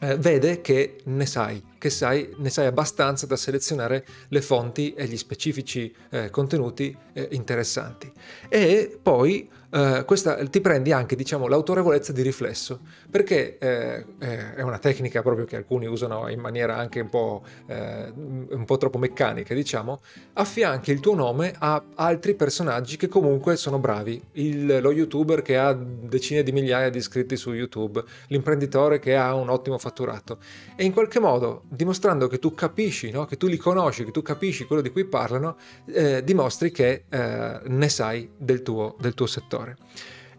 uh, 0.02 0.16
vede 0.18 0.62
che 0.62 0.98
ne 1.06 1.26
sai, 1.26 1.62
che 1.86 1.92
sai, 1.92 2.34
ne 2.38 2.50
sai 2.50 2.66
abbastanza 2.66 3.28
da 3.28 3.36
selezionare 3.36 4.04
le 4.30 4.42
fonti 4.42 4.96
e 4.96 5.06
gli 5.06 5.18
specifici 5.18 5.94
eh, 6.10 6.32
contenuti 6.32 6.98
eh, 7.14 7.28
interessanti. 7.30 8.12
E 8.50 8.98
poi 9.00 9.48
eh, 9.76 10.04
questa, 10.06 10.38
ti 10.48 10.62
prendi 10.62 10.94
anche 10.94 11.18
diciamo, 11.18 11.48
l'autorevolezza 11.48 12.14
di 12.14 12.22
riflesso, 12.22 12.80
perché 13.12 13.58
eh, 13.58 14.06
eh, 14.20 14.56
è 14.56 14.62
una 14.62 14.78
tecnica 14.78 15.22
proprio 15.22 15.46
che 15.46 15.58
alcuni 15.58 15.86
usano 15.86 16.30
in 16.30 16.40
maniera 16.40 16.78
anche 16.78 17.02
un 17.02 17.10
po', 17.10 17.44
eh, 17.68 18.10
un 18.16 18.64
po', 18.66 18.78
troppo 18.78 18.98
meccanica, 18.98 19.54
diciamo, 19.54 20.00
affianchi 20.34 20.92
il 20.92 21.02
tuo 21.02 21.14
nome 21.14 21.54
a 21.58 21.84
altri 21.96 22.36
personaggi 22.36 22.96
che 22.96 23.10
comunque 23.10 23.58
sono 23.58 23.78
bravi, 23.78 24.22
il, 24.34 24.80
lo 24.82 24.94
youtuber 24.94 25.42
che 25.42 25.58
ha 25.58 25.74
decine 25.74 26.42
di 26.42 26.54
migliaia 26.54 26.90
di 26.90 27.00
iscritti 27.00 27.36
su 27.36 27.52
YouTube, 27.52 28.02
l'imprenditore 28.28 29.00
che 29.00 29.18
ha 29.18 29.34
un 29.36 29.50
ottimo 29.50 29.78
fatturato. 29.78 30.38
E 30.78 30.86
in 30.86 30.94
qualche 30.94 31.20
modo 31.20 31.64
dimostrando 31.76 32.28
che 32.28 32.40
tu 32.40 32.54
capisci, 32.54 33.12
no? 33.12 33.26
che 33.26 33.38
tu 33.38 33.48
li 33.48 33.58
conosci, 33.58 34.06
che 34.06 34.12
tu 34.12 34.22
capisci 34.22 34.66
quello 34.66 34.82
di 34.82 34.90
cui 34.90 35.06
parlano, 35.06 35.58
eh, 35.88 36.24
dimostri 36.24 36.72
che 36.72 37.04
eh, 37.10 37.60
ne 37.64 37.90
sai 37.90 38.30
del 38.38 38.62
tuo, 38.62 38.96
del 39.00 39.14
tuo 39.14 39.28
settore. 39.28 39.78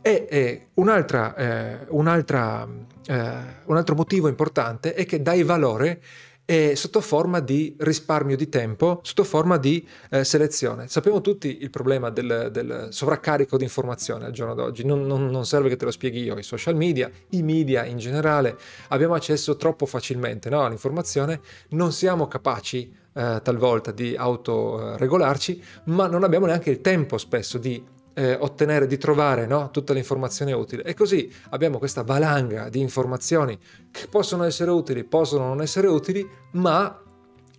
E, 0.02 0.26
e 0.30 0.66
un'altra, 0.74 1.34
eh, 1.34 1.78
un'altra, 1.88 2.66
eh, 3.06 3.30
un 3.64 3.76
altro 3.76 3.94
motivo 3.94 4.28
importante 4.28 4.94
è 4.94 5.04
che 5.04 5.20
dai 5.20 5.42
valore 5.42 6.00
eh, 6.46 6.76
sotto 6.76 7.00
forma 7.00 7.40
di 7.40 7.74
risparmio 7.78 8.36
di 8.36 8.48
tempo, 8.48 9.00
sotto 9.02 9.24
forma 9.24 9.58
di 9.58 9.86
eh, 10.10 10.24
selezione. 10.24 10.86
Sappiamo 10.88 11.20
tutti 11.20 11.58
il 11.60 11.70
problema 11.70 12.08
del, 12.10 12.48
del 12.52 12.88
sovraccarico 12.90 13.56
di 13.56 13.64
informazione 13.64 14.26
al 14.26 14.32
giorno 14.32 14.54
d'oggi, 14.54 14.84
non, 14.84 15.02
non, 15.02 15.26
non, 15.26 15.44
serve 15.44 15.68
che 15.68 15.76
te 15.76 15.84
lo 15.84 15.90
spieghi 15.90 16.22
io, 16.22 16.38
i 16.38 16.44
social 16.44 16.76
media, 16.76 17.10
i 17.30 17.42
media 17.42 17.84
in 17.84 17.98
generale, 17.98 18.56
abbiamo 18.88 19.14
accesso 19.14 19.56
troppo 19.56 19.86
facilmente 19.86 20.48
no, 20.48 20.64
all'informazione, 20.64 21.40
non 21.70 21.92
siamo 21.92 22.28
capaci 22.28 22.94
eh, 23.12 23.40
talvolta 23.42 23.90
di 23.90 24.14
autoregolarci, 24.14 25.62
ma 25.86 26.06
non 26.06 26.22
abbiamo 26.22 26.46
neanche 26.46 26.70
il 26.70 26.80
tempo 26.80 27.18
spesso 27.18 27.58
di 27.58 27.94
eh, 28.18 28.34
ottenere, 28.34 28.86
di 28.86 28.96
trovare 28.96 29.46
no? 29.46 29.70
tutta 29.70 29.92
l'informazione 29.92 30.52
utile. 30.52 30.82
E 30.84 30.94
così 30.94 31.30
abbiamo 31.50 31.78
questa 31.78 32.02
valanga 32.02 32.70
di 32.70 32.80
informazioni 32.80 33.58
che 33.90 34.06
possono 34.08 34.44
essere 34.44 34.70
utili, 34.70 35.04
possono 35.04 35.46
non 35.46 35.60
essere 35.60 35.86
utili, 35.86 36.26
ma 36.52 37.02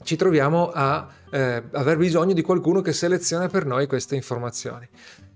ci 0.02 0.16
troviamo 0.16 0.72
a 0.74 1.08
eh, 1.30 1.64
aver 1.72 1.98
bisogno 1.98 2.34
di 2.34 2.42
qualcuno 2.42 2.82
che 2.82 2.92
seleziona 2.92 3.48
per 3.48 3.66
noi 3.66 3.86
queste 3.86 4.16
informazioni. 4.16 4.88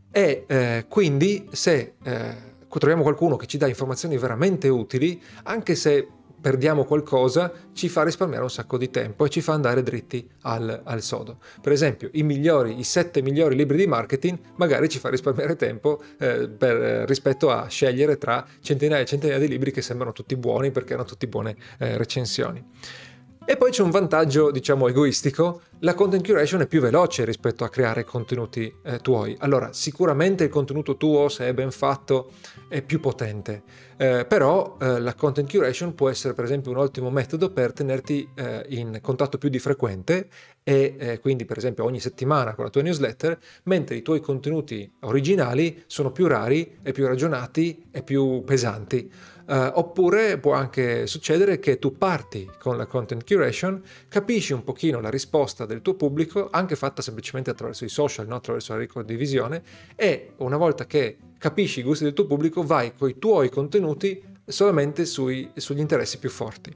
E 0.10 0.46
eh, 0.48 0.86
quindi 0.90 1.48
se 1.52 1.94
eh, 2.04 2.36
troviamo 2.68 3.04
qualcuno 3.04 3.36
che 3.36 3.46
ci 3.46 3.58
dà 3.58 3.68
informazioni 3.68 4.18
veramente 4.18 4.70
utili, 4.70 5.22
anche 5.44 5.76
se 5.76 6.08
perdiamo 6.42 6.84
qualcosa, 6.84 7.52
ci 7.74 7.88
fa 7.88 8.04
risparmiare 8.04 8.44
un 8.44 8.50
sacco 8.50 8.78
di 8.78 8.90
tempo 8.90 9.26
e 9.26 9.30
ci 9.30 9.42
fa 9.42 9.54
andare 9.54 9.84
dritti 9.84 10.28
al, 10.42 10.82
al 10.84 11.02
sodo. 11.02 11.38
Per 11.62 11.72
esempio, 11.72 12.10
i 12.14 12.24
migliori, 12.24 12.80
i 12.80 12.84
sette 12.84 13.22
migliori 13.22 13.56
libri 13.56 13.78
di 13.78 13.88
marketing 13.88 14.38
magari 14.56 14.90
ci 14.90 15.00
fa 15.00 15.10
risparmiare 15.10 15.56
tempo 15.56 16.02
eh, 16.18 16.50
per, 16.50 17.08
rispetto 17.08 17.52
a 17.52 17.68
scegliere 17.68 18.18
tra 18.18 18.46
centinaia 18.62 19.04
e 19.04 19.06
centinaia 19.06 19.40
di 19.40 19.48
libri 19.48 19.72
che 19.72 19.82
sembrano 19.82 20.12
tutti 20.12 20.36
buoni 20.36 20.72
perché 20.72 20.96
hanno 20.96 21.06
tutti 21.06 21.28
buone 21.28 21.56
eh, 21.78 21.98
recensioni. 21.98 22.66
E 23.44 23.58
poi 23.58 23.72
c'è 23.72 23.82
un 23.82 23.90
vantaggio, 23.90 24.52
diciamo, 24.52 24.88
egoistico, 24.88 25.62
la 25.80 25.96
content 25.96 26.24
curation 26.24 26.62
è 26.62 26.68
più 26.68 26.80
veloce 26.80 27.26
rispetto 27.26 27.64
a 27.64 27.70
creare 27.70 28.04
contenuti 28.04 28.72
eh, 28.84 29.00
tuoi. 29.00 29.36
Allora, 29.40 29.74
sicuramente 29.74 30.44
il 30.44 30.50
contenuto 30.52 30.96
tuo, 30.96 31.28
se 31.28 31.48
è 31.48 31.54
ben 31.54 31.72
fatto, 31.72 32.34
è 32.70 32.84
più 32.84 33.00
potente, 33.00 33.64
eh, 34.02 34.26
però 34.26 34.78
eh, 34.82 35.00
la 35.00 35.14
content 35.14 35.48
curation 35.48 35.94
può 35.94 36.10
essere 36.10 36.34
per 36.34 36.44
esempio 36.44 36.72
un 36.72 36.78
ottimo 36.78 37.12
metodo 37.12 37.52
per 37.52 37.72
tenerti 37.72 38.28
eh, 38.34 38.66
in 38.70 38.98
contatto 39.00 39.38
più 39.38 39.48
di 39.48 39.60
frequente 39.60 40.28
e 40.64 40.96
eh, 40.98 41.20
quindi 41.20 41.46
per 41.46 41.60
esempio 41.60 41.84
ogni 41.84 42.00
settimana 42.00 42.56
con 42.56 42.64
la 42.64 42.72
tua 42.72 42.82
newsletter, 42.82 43.38
mentre 43.66 43.98
i 43.98 44.02
tuoi 44.02 44.20
contenuti 44.20 44.92
originali 45.02 45.84
sono 45.86 46.12
più 46.12 46.26
rari 46.26 46.80
e 46.82 46.94
più 46.94 47.06
ragionati 47.06 47.90
e 47.92 48.02
più 48.02 48.44
pesanti. 48.44 49.08
Uh, 49.52 49.70
oppure 49.74 50.38
può 50.38 50.54
anche 50.54 51.06
succedere 51.08 51.60
che 51.60 51.78
tu 51.78 51.98
parti 51.98 52.50
con 52.58 52.78
la 52.78 52.86
content 52.86 53.26
curation, 53.26 53.84
capisci 54.08 54.54
un 54.54 54.64
pochino 54.64 55.02
la 55.02 55.10
risposta 55.10 55.66
del 55.66 55.82
tuo 55.82 55.96
pubblico, 55.96 56.48
anche 56.50 56.78
fatta 56.78 57.02
semplicemente 57.02 57.50
attraverso 57.50 57.84
i 57.84 57.90
social, 57.90 58.28
no? 58.28 58.36
attraverso 58.36 58.72
la 58.72 58.80
ricondivisione, 58.80 59.62
e 59.98 60.36
una 60.38 60.56
volta 60.56 60.86
che 60.86 61.18
capisci 61.38 61.82
i 61.82 61.84
gusti 61.84 62.06
del 62.06 62.14
tuo 62.14 62.28
pubblico, 62.28 62.64
vai 62.64 62.94
con 62.96 63.10
i 63.10 63.20
tuoi 63.20 63.50
contenuti 63.50 64.24
solamente 64.46 65.04
sui, 65.04 65.52
sugli 65.56 65.80
interessi 65.80 66.18
più 66.18 66.30
forti. 66.30 66.74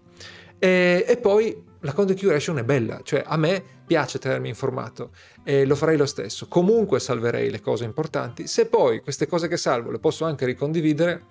E, 0.59 1.05
e, 1.07 1.15
poi 1.15 1.63
la 1.79 1.93
content 1.93 2.19
curation 2.19 2.57
è 2.57 2.65
bella, 2.65 2.99
cioè 3.03 3.23
a 3.25 3.37
me 3.37 3.63
piace 3.85 4.19
tenermi 4.19 4.49
informato 4.49 5.11
e 5.45 5.65
lo 5.65 5.75
farei 5.75 5.95
lo 5.95 6.05
stesso. 6.05 6.49
Comunque 6.49 6.99
salverei 6.99 7.49
le 7.49 7.61
cose 7.61 7.85
importanti. 7.85 8.47
Se 8.47 8.65
poi 8.65 8.99
queste 8.99 9.27
cose 9.27 9.47
che 9.47 9.55
salvo 9.55 9.91
le 9.91 9.99
posso 9.99 10.25
anche 10.25 10.45
ricondividere, 10.45 11.23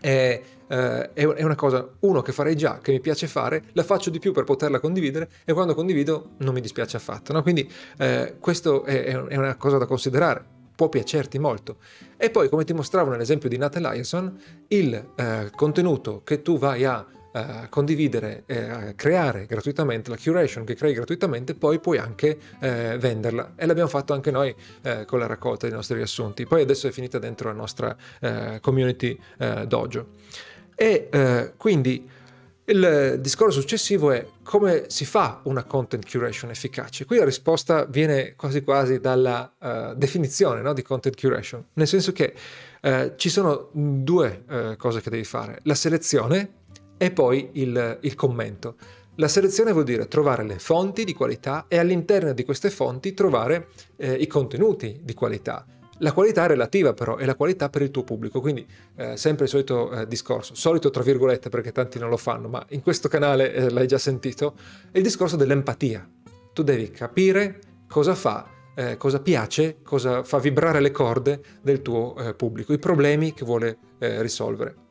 è, 0.00 0.40
eh, 0.68 1.12
è, 1.12 1.42
una 1.42 1.54
cosa, 1.54 1.88
uno, 2.00 2.22
che 2.22 2.32
farei 2.32 2.56
già, 2.56 2.78
che 2.80 2.92
mi 2.92 3.00
piace 3.00 3.26
fare, 3.26 3.64
la 3.72 3.82
faccio 3.82 4.10
di 4.10 4.18
più 4.18 4.32
per 4.32 4.44
poterla 4.44 4.80
condividere 4.80 5.28
e 5.44 5.52
quando 5.52 5.74
condivido 5.74 6.30
non 6.38 6.54
mi 6.54 6.60
dispiace 6.60 6.96
affatto. 6.96 7.32
No? 7.32 7.42
Quindi 7.42 7.70
eh, 7.98 8.36
questo 8.38 8.84
è, 8.84 9.04
è 9.04 9.36
una 9.36 9.56
cosa 9.56 9.78
da 9.78 9.86
considerare 9.86 10.54
può 10.76 10.90
piacerti 10.90 11.38
molto. 11.38 11.78
E 12.18 12.30
poi, 12.30 12.50
come 12.50 12.64
ti 12.64 12.74
mostravo 12.74 13.10
nell'esempio 13.10 13.48
di 13.48 13.56
Nat 13.56 13.76
Eliasson, 13.76 14.38
il 14.68 15.12
eh, 15.16 15.50
contenuto 15.54 16.20
che 16.22 16.42
tu 16.42 16.58
vai 16.58 16.84
a 16.84 17.04
uh, 17.36 17.68
condividere 17.68 18.44
e 18.46 18.72
uh, 18.72 18.94
creare 18.94 19.46
gratuitamente, 19.46 20.10
la 20.10 20.16
curation 20.16 20.64
che 20.64 20.74
crei 20.74 20.94
gratuitamente, 20.94 21.54
poi 21.54 21.78
puoi 21.78 21.98
anche 21.98 22.38
uh, 22.38 22.96
venderla. 22.96 23.52
E 23.56 23.66
l'abbiamo 23.66 23.88
fatto 23.88 24.12
anche 24.12 24.30
noi 24.30 24.54
con 25.06 25.18
la 25.18 25.26
raccolta 25.26 25.66
dei 25.66 25.74
nostri 25.74 25.96
riassunti. 25.96 26.46
Poi 26.46 26.62
adesso 26.62 26.86
è 26.86 26.90
finita 26.90 27.18
dentro 27.18 27.48
la 27.48 27.54
nostra 27.54 27.96
community 28.60 29.18
dojo. 29.66 30.08
E 30.76 31.54
quindi 31.56 32.06
il 32.68 33.18
discorso 33.20 33.60
successivo 33.60 34.10
è 34.10 34.26
come 34.42 34.84
si 34.88 35.04
fa 35.04 35.40
una 35.44 35.62
content 35.62 36.04
curation 36.08 36.50
efficace. 36.50 37.04
Qui 37.04 37.18
la 37.18 37.24
risposta 37.24 37.84
viene 37.84 38.34
quasi 38.34 38.62
quasi 38.62 38.98
dalla 38.98 39.52
uh, 39.58 39.94
definizione 39.94 40.62
no, 40.62 40.72
di 40.72 40.82
content 40.82 41.16
curation, 41.18 41.64
nel 41.74 41.86
senso 41.86 42.10
che 42.10 42.34
uh, 42.82 43.12
ci 43.14 43.28
sono 43.28 43.70
due 43.72 44.44
uh, 44.48 44.76
cose 44.76 45.00
che 45.00 45.10
devi 45.10 45.22
fare. 45.22 45.60
La 45.62 45.76
selezione, 45.76 46.54
e 46.98 47.12
poi 47.12 47.50
il, 47.52 47.98
il 48.00 48.14
commento. 48.16 48.76
La 49.16 49.28
selezione 49.28 49.72
vuol 49.72 49.84
dire 49.84 50.08
trovare 50.08 50.44
le 50.44 50.58
fonti 50.58 51.04
di 51.04 51.14
qualità 51.14 51.66
e 51.68 51.78
all'interno 51.78 52.32
di 52.32 52.44
queste 52.44 52.68
fonti 52.68 53.14
trovare 53.14 53.68
eh, 53.96 54.12
i 54.12 54.26
contenuti 54.26 55.00
di 55.02 55.14
qualità. 55.14 55.64
La 55.98 56.12
qualità 56.12 56.44
è 56.44 56.48
relativa 56.48 56.92
però, 56.92 57.16
è 57.16 57.24
la 57.24 57.34
qualità 57.34 57.70
per 57.70 57.80
il 57.80 57.90
tuo 57.90 58.04
pubblico, 58.04 58.40
quindi 58.40 58.66
eh, 58.96 59.16
sempre 59.16 59.44
il 59.44 59.50
solito 59.50 59.90
eh, 59.92 60.06
discorso, 60.06 60.54
solito 60.54 60.90
tra 60.90 61.02
virgolette 61.02 61.48
perché 61.48 61.72
tanti 61.72 61.98
non 61.98 62.10
lo 62.10 62.18
fanno, 62.18 62.48
ma 62.48 62.64
in 62.70 62.82
questo 62.82 63.08
canale 63.08 63.54
eh, 63.54 63.70
l'hai 63.70 63.86
già 63.86 63.96
sentito, 63.96 64.54
è 64.90 64.98
il 64.98 65.02
discorso 65.02 65.36
dell'empatia. 65.36 66.06
Tu 66.52 66.62
devi 66.62 66.90
capire 66.90 67.60
cosa 67.88 68.14
fa, 68.14 68.46
eh, 68.74 68.98
cosa 68.98 69.20
piace, 69.20 69.78
cosa 69.82 70.22
fa 70.22 70.38
vibrare 70.38 70.80
le 70.80 70.90
corde 70.90 71.40
del 71.62 71.80
tuo 71.80 72.14
eh, 72.16 72.34
pubblico, 72.34 72.74
i 72.74 72.78
problemi 72.78 73.32
che 73.32 73.46
vuole 73.46 73.78
eh, 73.98 74.20
risolvere 74.20 74.84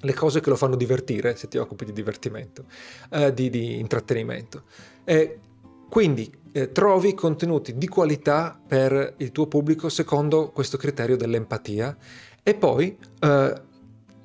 le 0.00 0.14
cose 0.14 0.40
che 0.40 0.50
lo 0.50 0.56
fanno 0.56 0.76
divertire, 0.76 1.36
se 1.36 1.48
ti 1.48 1.56
occupi 1.58 1.84
di 1.84 1.92
divertimento, 1.92 2.66
di, 3.32 3.50
di, 3.50 3.78
intrattenimento. 3.78 4.62
Quindi 5.88 6.30
eh, 6.56 6.72
trovi 6.72 7.12
contenuti 7.12 7.76
di 7.76 7.86
qualità 7.86 8.58
per 8.66 9.14
il 9.18 9.30
tuo 9.30 9.46
pubblico 9.46 9.90
secondo 9.90 10.50
questo 10.52 10.78
criterio 10.78 11.16
dell'empatia. 11.16 11.94
E 12.42 12.54
poi 12.54 12.96
eh, 13.20 13.54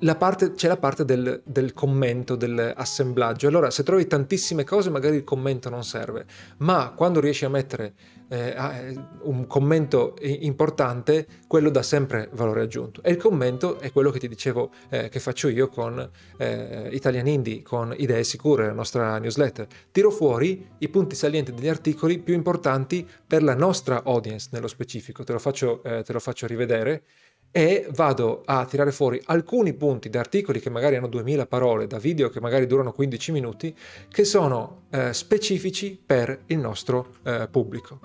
la 0.02 0.16
parte, 0.16 0.52
c'è 0.52 0.68
la 0.68 0.76
parte 0.76 1.04
del, 1.04 1.42
del, 1.44 1.72
commento, 1.72 2.36
dell'assemblaggio. 2.36 3.48
Allora, 3.48 3.70
se 3.70 3.82
trovi 3.82 4.06
tantissime 4.06 4.64
cose, 4.64 4.90
magari 4.90 5.16
il 5.16 5.24
commento 5.24 5.68
non 5.68 5.84
serve, 5.84 6.24
ma 6.58 6.92
quando 6.94 7.20
riesci 7.20 7.44
a 7.44 7.48
mettere 7.48 7.94
eh, 8.28 8.54
eh 8.56 9.10
un 9.22 9.46
commento 9.46 10.16
importante, 10.20 11.26
quello 11.46 11.70
dà 11.70 11.82
sempre 11.82 12.28
valore 12.32 12.62
aggiunto. 12.62 13.02
E 13.02 13.12
il 13.12 13.16
commento 13.16 13.78
è 13.78 13.92
quello 13.92 14.10
che 14.10 14.18
ti 14.18 14.28
dicevo 14.28 14.70
eh, 14.88 15.08
che 15.08 15.20
faccio 15.20 15.48
io 15.48 15.68
con 15.68 16.10
eh, 16.36 16.88
Italian 16.92 17.26
Indie, 17.28 17.62
con 17.62 17.94
Idee 17.96 18.24
Sicure, 18.24 18.66
la 18.66 18.72
nostra 18.72 19.18
newsletter. 19.18 19.66
Tiro 19.92 20.10
fuori 20.10 20.68
i 20.78 20.88
punti 20.88 21.14
salienti 21.14 21.52
degli 21.52 21.68
articoli 21.68 22.18
più 22.18 22.34
importanti 22.34 23.08
per 23.24 23.42
la 23.42 23.54
nostra 23.54 24.02
audience 24.04 24.48
nello 24.50 24.68
specifico. 24.68 25.22
Te 25.22 25.32
lo 25.32 25.38
faccio, 25.38 25.82
eh, 25.84 26.02
te 26.02 26.12
lo 26.12 26.18
faccio 26.18 26.46
rivedere 26.46 27.04
e 27.52 27.86
vado 27.94 28.42
a 28.46 28.64
tirare 28.64 28.90
fuori 28.90 29.20
alcuni 29.26 29.74
punti 29.74 30.08
da 30.08 30.18
articoli 30.18 30.58
che 30.58 30.70
magari 30.70 30.96
hanno 30.96 31.06
2000 31.06 31.46
parole, 31.46 31.86
da 31.86 31.98
video 31.98 32.30
che 32.30 32.40
magari 32.40 32.66
durano 32.66 32.92
15 32.92 33.30
minuti, 33.30 33.76
che 34.08 34.24
sono 34.24 34.84
eh, 34.90 35.12
specifici 35.12 36.00
per 36.04 36.44
il 36.46 36.58
nostro 36.58 37.14
eh, 37.22 37.46
pubblico. 37.50 38.00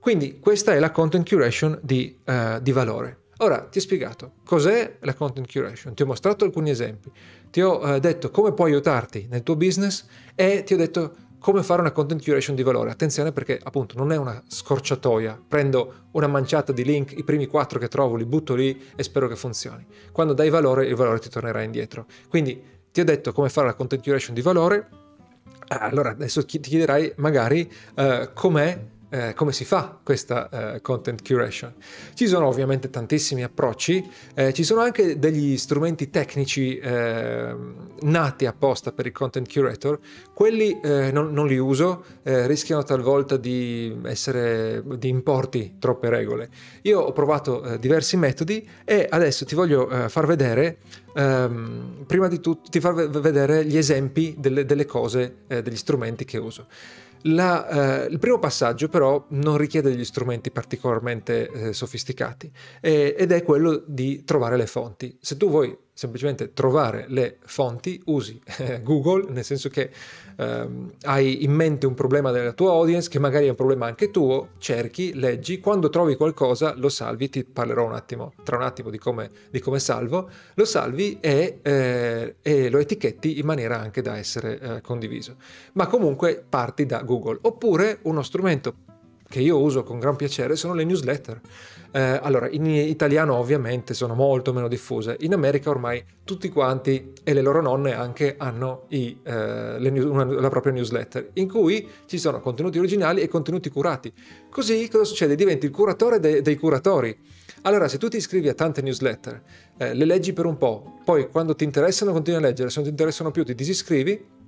Quindi 0.00 0.40
questa 0.40 0.72
è 0.74 0.78
la 0.80 0.90
content 0.90 1.28
curation 1.28 1.78
di, 1.82 2.18
eh, 2.24 2.58
di 2.60 2.72
valore. 2.72 3.18
Ora 3.42 3.60
ti 3.60 3.78
ho 3.78 3.80
spiegato 3.80 4.32
cos'è 4.44 4.96
la 5.00 5.14
content 5.14 5.50
curation, 5.50 5.94
ti 5.94 6.02
ho 6.02 6.06
mostrato 6.06 6.44
alcuni 6.44 6.70
esempi, 6.70 7.10
ti 7.50 7.62
ho 7.62 7.94
eh, 7.94 8.00
detto 8.00 8.30
come 8.30 8.52
può 8.52 8.64
aiutarti 8.66 9.28
nel 9.30 9.42
tuo 9.42 9.56
business 9.56 10.06
e 10.34 10.62
ti 10.64 10.74
ho 10.74 10.76
detto 10.76 11.14
come 11.40 11.62
fare 11.62 11.80
una 11.80 11.90
content 11.90 12.22
curation 12.22 12.54
di 12.54 12.62
valore. 12.62 12.90
Attenzione 12.90 13.32
perché 13.32 13.58
appunto 13.60 13.96
non 13.96 14.12
è 14.12 14.16
una 14.16 14.40
scorciatoia, 14.46 15.40
prendo 15.48 16.08
una 16.12 16.26
manciata 16.26 16.70
di 16.70 16.84
link, 16.84 17.16
i 17.16 17.24
primi 17.24 17.46
quattro 17.46 17.78
che 17.78 17.88
trovo 17.88 18.14
li 18.14 18.26
butto 18.26 18.54
lì 18.54 18.80
e 18.94 19.02
spero 19.02 19.26
che 19.26 19.36
funzioni. 19.36 19.84
Quando 20.12 20.34
dai 20.34 20.50
valore 20.50 20.86
il 20.86 20.94
valore 20.94 21.18
ti 21.18 21.30
tornerà 21.30 21.62
indietro. 21.62 22.06
Quindi 22.28 22.62
ti 22.92 23.00
ho 23.00 23.04
detto 23.04 23.32
come 23.32 23.48
fare 23.48 23.66
la 23.66 23.74
content 23.74 24.02
curation 24.02 24.34
di 24.34 24.42
valore, 24.42 24.88
allora 25.68 26.10
adesso 26.10 26.44
ti 26.44 26.60
chiederai 26.60 27.14
magari 27.16 27.70
uh, 27.96 28.30
com'è 28.34 28.78
eh, 29.10 29.34
come 29.34 29.52
si 29.52 29.64
fa 29.64 29.98
questa 30.02 30.74
eh, 30.74 30.80
content 30.80 31.22
curation. 31.26 31.74
Ci 32.14 32.26
sono 32.26 32.46
ovviamente 32.46 32.90
tantissimi 32.90 33.42
approcci, 33.42 34.08
eh, 34.34 34.52
ci 34.52 34.64
sono 34.64 34.80
anche 34.80 35.18
degli 35.18 35.56
strumenti 35.56 36.10
tecnici 36.10 36.78
eh, 36.78 37.54
nati 38.00 38.46
apposta 38.46 38.92
per 38.92 39.06
il 39.06 39.12
content 39.12 39.52
curator, 39.52 39.98
quelli 40.32 40.80
eh, 40.80 41.10
non, 41.12 41.32
non, 41.32 41.46
li 41.46 41.58
uso, 41.58 42.04
eh, 42.22 42.46
rischiano 42.46 42.82
talvolta 42.82 43.36
di 43.36 43.98
essere 44.04 44.82
di 44.96 45.08
importi 45.08 45.76
troppe 45.78 46.08
regole. 46.08 46.48
Io 46.82 47.00
ho 47.00 47.12
provato 47.12 47.76
diversi 47.78 48.16
metodi 48.16 48.66
e 48.84 49.06
adesso 49.08 49.44
ti 49.44 49.54
voglio 49.54 50.08
far 50.08 50.26
vedere 50.26 50.78
Um, 51.12 52.04
prima 52.06 52.28
di 52.28 52.38
tutto 52.38 52.70
ti 52.70 52.78
far 52.78 52.94
vedere 52.94 53.64
gli 53.64 53.76
esempi 53.76 54.36
delle, 54.38 54.64
delle 54.64 54.86
cose, 54.86 55.38
eh, 55.48 55.60
degli 55.60 55.76
strumenti 55.76 56.24
che 56.24 56.38
uso. 56.38 56.66
La, 57.22 58.04
eh, 58.04 58.06
il 58.06 58.18
primo 58.18 58.38
passaggio 58.38 58.88
però 58.88 59.26
non 59.30 59.56
richiede 59.56 59.90
degli 59.90 60.04
strumenti 60.04 60.50
particolarmente 60.50 61.50
eh, 61.50 61.72
sofisticati 61.72 62.50
eh, 62.80 63.14
ed 63.18 63.32
è 63.32 63.42
quello 63.42 63.82
di 63.86 64.24
trovare 64.24 64.56
le 64.56 64.66
fonti. 64.66 65.16
Se 65.20 65.36
tu 65.36 65.48
vuoi 65.48 65.76
semplicemente 66.00 66.54
trovare 66.54 67.04
le 67.08 67.36
fonti, 67.44 68.00
usi 68.06 68.40
eh, 68.56 68.80
Google, 68.80 69.30
nel 69.30 69.44
senso 69.44 69.68
che 69.68 69.90
ehm, 70.34 70.92
hai 71.02 71.44
in 71.44 71.52
mente 71.52 71.84
un 71.84 71.92
problema 71.92 72.30
della 72.30 72.54
tua 72.54 72.70
audience, 72.70 73.10
che 73.10 73.18
magari 73.18 73.44
è 73.44 73.50
un 73.50 73.54
problema 73.54 73.84
anche 73.84 74.10
tuo, 74.10 74.52
cerchi, 74.56 75.12
leggi, 75.12 75.60
quando 75.60 75.90
trovi 75.90 76.16
qualcosa 76.16 76.72
lo 76.74 76.88
salvi, 76.88 77.28
ti 77.28 77.44
parlerò 77.44 77.84
un 77.84 77.92
attimo, 77.92 78.32
tra 78.42 78.56
un 78.56 78.62
attimo 78.62 78.88
di 78.88 78.96
come, 78.96 79.30
di 79.50 79.60
come 79.60 79.78
salvo, 79.78 80.30
lo 80.54 80.64
salvi 80.64 81.18
e, 81.20 81.58
eh, 81.60 82.36
e, 82.40 82.70
lo 82.70 82.78
etichetti 82.78 83.38
in 83.38 83.44
maniera 83.44 83.78
anche 83.78 84.00
da 84.00 84.16
essere 84.16 84.58
eh, 84.58 84.80
condiviso. 84.80 85.36
Ma 85.74 85.86
comunque 85.86 86.42
parti 86.48 86.86
da 86.86 87.02
Google. 87.02 87.40
Oppure 87.42 87.98
uno 88.04 88.22
strumento 88.22 88.74
che 89.30 89.38
io 89.38 89.60
uso 89.60 89.84
con 89.84 90.00
gran 90.00 90.16
piacere 90.16 90.56
sono 90.56 90.74
le 90.74 90.82
newsletter. 90.82 91.40
Eh, 91.92 92.00
allora, 92.20 92.48
in 92.50 92.66
italiano 92.66 93.36
ovviamente 93.36 93.94
sono 93.94 94.14
molto 94.14 94.52
meno 94.52 94.66
diffuse, 94.66 95.16
in 95.20 95.32
America 95.32 95.70
ormai 95.70 96.02
tutti 96.24 96.48
quanti 96.48 97.12
e 97.22 97.32
le 97.32 97.40
loro 97.40 97.62
nonne 97.62 97.94
anche 97.94 98.34
hanno 98.38 98.86
i, 98.88 99.20
eh, 99.22 99.76
news, 99.78 100.04
una, 100.04 100.24
la 100.24 100.48
propria 100.48 100.72
newsletter 100.72 101.30
in 101.34 101.48
cui 101.48 101.88
ci 102.06 102.18
sono 102.18 102.40
contenuti 102.40 102.78
originali 102.78 103.20
e 103.20 103.28
contenuti 103.28 103.70
curati. 103.70 104.12
Così 104.50 104.88
cosa 104.88 105.04
succede? 105.04 105.36
Diventi 105.36 105.66
il 105.66 105.72
curatore 105.72 106.18
de, 106.18 106.42
dei 106.42 106.56
curatori. 106.56 107.16
Allora, 107.62 107.86
se 107.86 107.98
tu 107.98 108.08
ti 108.08 108.16
iscrivi 108.16 108.48
a 108.48 108.54
tante 108.54 108.82
newsletter, 108.82 109.42
eh, 109.76 109.94
le 109.94 110.04
leggi 110.06 110.32
per 110.32 110.46
un 110.46 110.56
po', 110.56 110.98
poi 111.04 111.28
quando 111.30 111.54
ti 111.54 111.62
interessano 111.62 112.10
continui 112.10 112.40
a 112.40 112.42
leggere, 112.42 112.68
se 112.68 112.76
non 112.76 112.84
ti 112.84 112.90
interessano 112.90 113.30
più 113.30 113.44
ti 113.44 113.54
disiscrivi, 113.54 114.38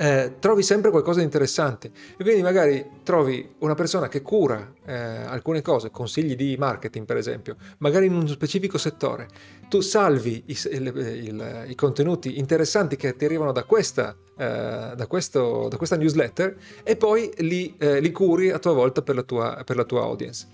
eh, 0.00 0.36
trovi 0.38 0.62
sempre 0.62 0.90
qualcosa 0.90 1.18
di 1.18 1.26
interessante 1.26 1.90
e 2.16 2.24
quindi 2.24 2.40
magari 2.40 2.82
trovi 3.02 3.46
una 3.58 3.74
persona 3.74 4.08
che 4.08 4.22
cura 4.22 4.72
eh, 4.86 4.94
alcune 4.94 5.60
cose, 5.60 5.90
consigli 5.90 6.36
di 6.36 6.56
marketing 6.58 7.04
per 7.04 7.18
esempio, 7.18 7.56
magari 7.78 8.06
in 8.06 8.14
uno 8.14 8.26
specifico 8.26 8.78
settore, 8.78 9.28
tu 9.68 9.82
salvi 9.82 10.42
i, 10.46 10.58
il, 10.70 10.86
il, 10.96 11.64
i 11.68 11.74
contenuti 11.74 12.38
interessanti 12.38 12.96
che 12.96 13.14
ti 13.14 13.26
arrivano 13.26 13.52
da 13.52 13.64
questa, 13.64 14.16
eh, 14.38 14.94
da 14.96 15.06
questo, 15.06 15.68
da 15.68 15.76
questa 15.76 15.98
newsletter 15.98 16.56
e 16.82 16.96
poi 16.96 17.30
li, 17.36 17.74
eh, 17.76 18.00
li, 18.00 18.10
curi 18.10 18.50
a 18.50 18.58
tua 18.58 18.72
volta 18.72 19.02
per 19.02 19.16
la 19.16 19.22
tua, 19.22 19.62
per 19.66 19.76
la 19.76 19.84
tua 19.84 20.00
audience. 20.00 20.46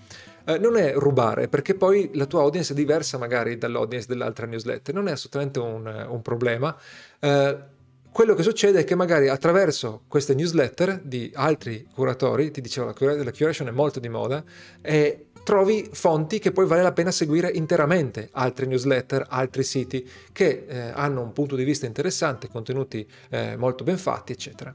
Uh, 0.44 0.60
non 0.60 0.76
è 0.76 0.92
rubare, 0.94 1.48
perché 1.48 1.74
poi 1.74 2.10
la 2.14 2.26
tua 2.26 2.42
audience 2.42 2.72
è 2.72 2.76
diversa 2.76 3.18
magari 3.18 3.58
dall'audience 3.58 4.06
dell'altra 4.06 4.46
newsletter, 4.46 4.94
non 4.94 5.08
è 5.08 5.10
assolutamente 5.10 5.58
un, 5.58 6.06
un 6.08 6.22
problema. 6.22 6.76
Uh, 7.20 7.74
quello 8.16 8.32
che 8.32 8.42
succede 8.42 8.80
è 8.80 8.84
che 8.84 8.94
magari 8.94 9.28
attraverso 9.28 10.04
queste 10.08 10.34
newsletter 10.34 11.02
di 11.04 11.30
altri 11.34 11.86
curatori, 11.92 12.50
ti 12.50 12.62
dicevo 12.62 12.86
la 12.86 13.30
curation 13.30 13.68
è 13.68 13.72
molto 13.72 14.00
di 14.00 14.08
moda, 14.08 14.42
e 14.80 15.26
trovi 15.44 15.86
fonti 15.92 16.38
che 16.38 16.50
poi 16.50 16.64
vale 16.64 16.80
la 16.80 16.92
pena 16.92 17.10
seguire 17.10 17.50
interamente, 17.50 18.30
altri 18.32 18.68
newsletter, 18.68 19.26
altri 19.28 19.64
siti 19.64 20.08
che 20.32 20.64
eh, 20.66 20.78
hanno 20.94 21.20
un 21.20 21.34
punto 21.34 21.56
di 21.56 21.64
vista 21.64 21.84
interessante, 21.84 22.48
contenuti 22.48 23.06
eh, 23.28 23.54
molto 23.58 23.84
ben 23.84 23.98
fatti, 23.98 24.32
eccetera. 24.32 24.74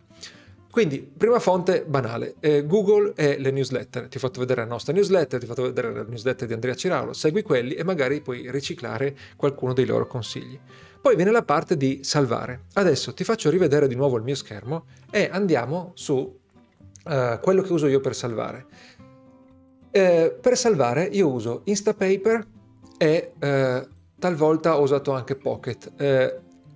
Quindi, 0.72 1.00
prima 1.01 1.40
fonte 1.40 1.84
banale, 1.86 2.36
eh, 2.40 2.66
Google 2.66 3.12
e 3.16 3.38
le 3.38 3.51
newsletter. 3.51 4.08
Ti 4.08 4.16
ho 4.16 4.20
fatto 4.22 4.40
vedere 4.40 4.62
la 4.62 4.68
nostra 4.68 4.94
newsletter, 4.94 5.38
ti 5.38 5.46
ho 5.46 5.48
fatto 5.50 5.63
vedere 5.63 5.94
la 5.94 6.03
newsletter 6.03 6.48
di 6.48 6.53
Andrea 6.53 6.75
Ciraulo, 6.75 7.12
segui 7.12 7.42
quelli 7.42 7.74
e 7.74 7.84
magari 7.84 8.22
puoi 8.22 8.50
riciclare 8.50 9.16
qualcuno 9.36 9.74
dei 9.74 9.86
loro 9.86 10.07
consigli. 10.07 10.57
Poi 11.01 11.16
viene 11.18 11.31
la 11.31 11.44
parte 11.44 11.75
di 11.75 12.00
salvare. 12.03 12.68
Adesso 12.74 13.14
ti 13.14 13.25
faccio 13.25 13.50
rivedere 13.50 13.88
di 13.88 13.96
nuovo 13.96 14.16
il 14.16 14.24
mio 14.24 14.36
schermo 14.36 14.86
e 15.10 15.27
andiamo 15.29 15.92
su 15.96 16.14
uh, 16.16 17.40
quello 17.42 17.62
che 17.64 17.74
uso 17.74 17.88
io 17.88 18.00
per 18.00 18.16
salvare. 18.16 18.66
Eh, 19.92 20.38
per 20.40 20.55
salvare 20.55 21.03
io 21.03 21.27
uso 21.27 21.64
Instapaper 21.66 22.48
e 22.98 23.34
eh, 23.38 23.88
talvolta 24.18 24.77
ho 24.77 24.84
usato 24.84 25.12
anche 25.12 25.36
Pocket. 25.36 25.92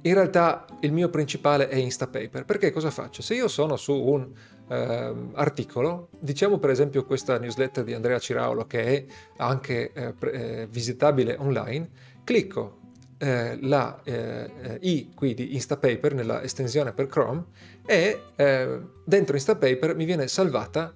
In 0.05 0.13
realtà 0.13 0.67
il 0.81 0.93
mio 0.93 1.09
principale 1.09 1.67
è 1.67 1.77
Instapaper 1.77 2.45
perché 2.45 2.71
cosa 2.71 2.91
faccio? 2.91 3.23
Se 3.23 3.33
io 3.33 3.47
sono 3.47 3.75
su 3.75 3.91
un 3.91 4.31
eh, 4.67 5.13
articolo, 5.33 6.09
diciamo 6.19 6.59
per 6.59 6.69
esempio 6.69 7.05
questa 7.05 7.39
newsletter 7.39 7.83
di 7.83 7.95
Andrea 7.95 8.19
Ciraulo 8.19 8.67
che 8.67 8.83
è 8.83 9.05
anche 9.37 9.91
eh, 9.93 10.13
pre- 10.13 10.31
eh, 10.31 10.67
visitabile 10.67 11.35
online, 11.39 11.89
clicco 12.23 12.81
eh, 13.17 13.57
la 13.61 13.99
eh, 14.03 14.77
i 14.81 15.11
qui 15.15 15.33
di 15.33 15.55
Instapaper 15.55 16.13
nella 16.13 16.43
estensione 16.43 16.93
per 16.93 17.07
Chrome 17.07 17.45
e 17.83 18.21
eh, 18.35 18.79
dentro 19.03 19.35
Instapaper 19.35 19.95
mi 19.95 20.05
viene 20.05 20.27
salvata 20.27 20.93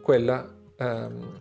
quella 0.00 0.50
ehm, 0.74 1.40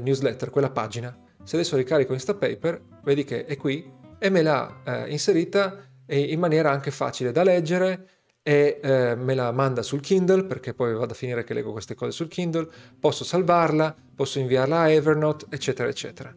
newsletter, 0.00 0.48
quella 0.48 0.70
pagina. 0.70 1.14
Se 1.42 1.56
adesso 1.56 1.76
ricarico 1.76 2.14
Instapaper, 2.14 2.80
vedi 3.04 3.24
che 3.24 3.44
è 3.44 3.54
qui 3.58 3.96
e 4.18 4.30
me 4.30 4.42
l'ha 4.42 5.06
inserita 5.08 5.87
in 6.16 6.38
maniera 6.38 6.70
anche 6.70 6.90
facile 6.90 7.32
da 7.32 7.42
leggere 7.42 8.08
e 8.42 8.80
eh, 8.82 9.14
me 9.14 9.34
la 9.34 9.52
manda 9.52 9.82
sul 9.82 10.00
Kindle 10.00 10.44
perché 10.44 10.72
poi 10.72 10.94
vado 10.94 11.12
a 11.12 11.16
finire 11.16 11.44
che 11.44 11.54
leggo 11.54 11.72
queste 11.72 11.94
cose 11.94 12.12
sul 12.12 12.28
Kindle, 12.28 12.68
posso 12.98 13.24
salvarla, 13.24 13.94
posso 14.14 14.38
inviarla 14.38 14.80
a 14.80 14.90
Evernote, 14.90 15.46
eccetera, 15.50 15.88
eccetera. 15.88 16.34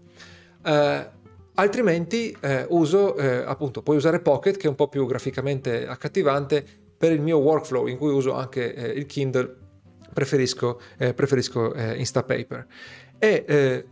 Uh, 0.63 1.19
Altrimenti 1.55 2.35
eh, 2.39 2.65
uso, 2.69 3.15
eh, 3.17 3.43
appunto, 3.45 3.81
puoi 3.81 3.97
usare 3.97 4.21
Pocket 4.21 4.55
che 4.55 4.67
è 4.67 4.69
un 4.69 4.75
po' 4.75 4.87
più 4.87 5.05
graficamente 5.05 5.85
accattivante 5.85 6.65
per 6.97 7.11
il 7.11 7.19
mio 7.19 7.39
workflow 7.39 7.87
in 7.87 7.97
cui 7.97 8.11
uso 8.11 8.33
anche 8.33 8.73
eh, 8.73 8.87
il 8.87 9.05
Kindle, 9.05 9.57
preferisco, 10.13 10.79
eh, 10.97 11.13
preferisco 11.13 11.73
eh, 11.73 11.97
Instapaper. 11.97 12.65
E 13.19 13.43
eh, 13.45 13.85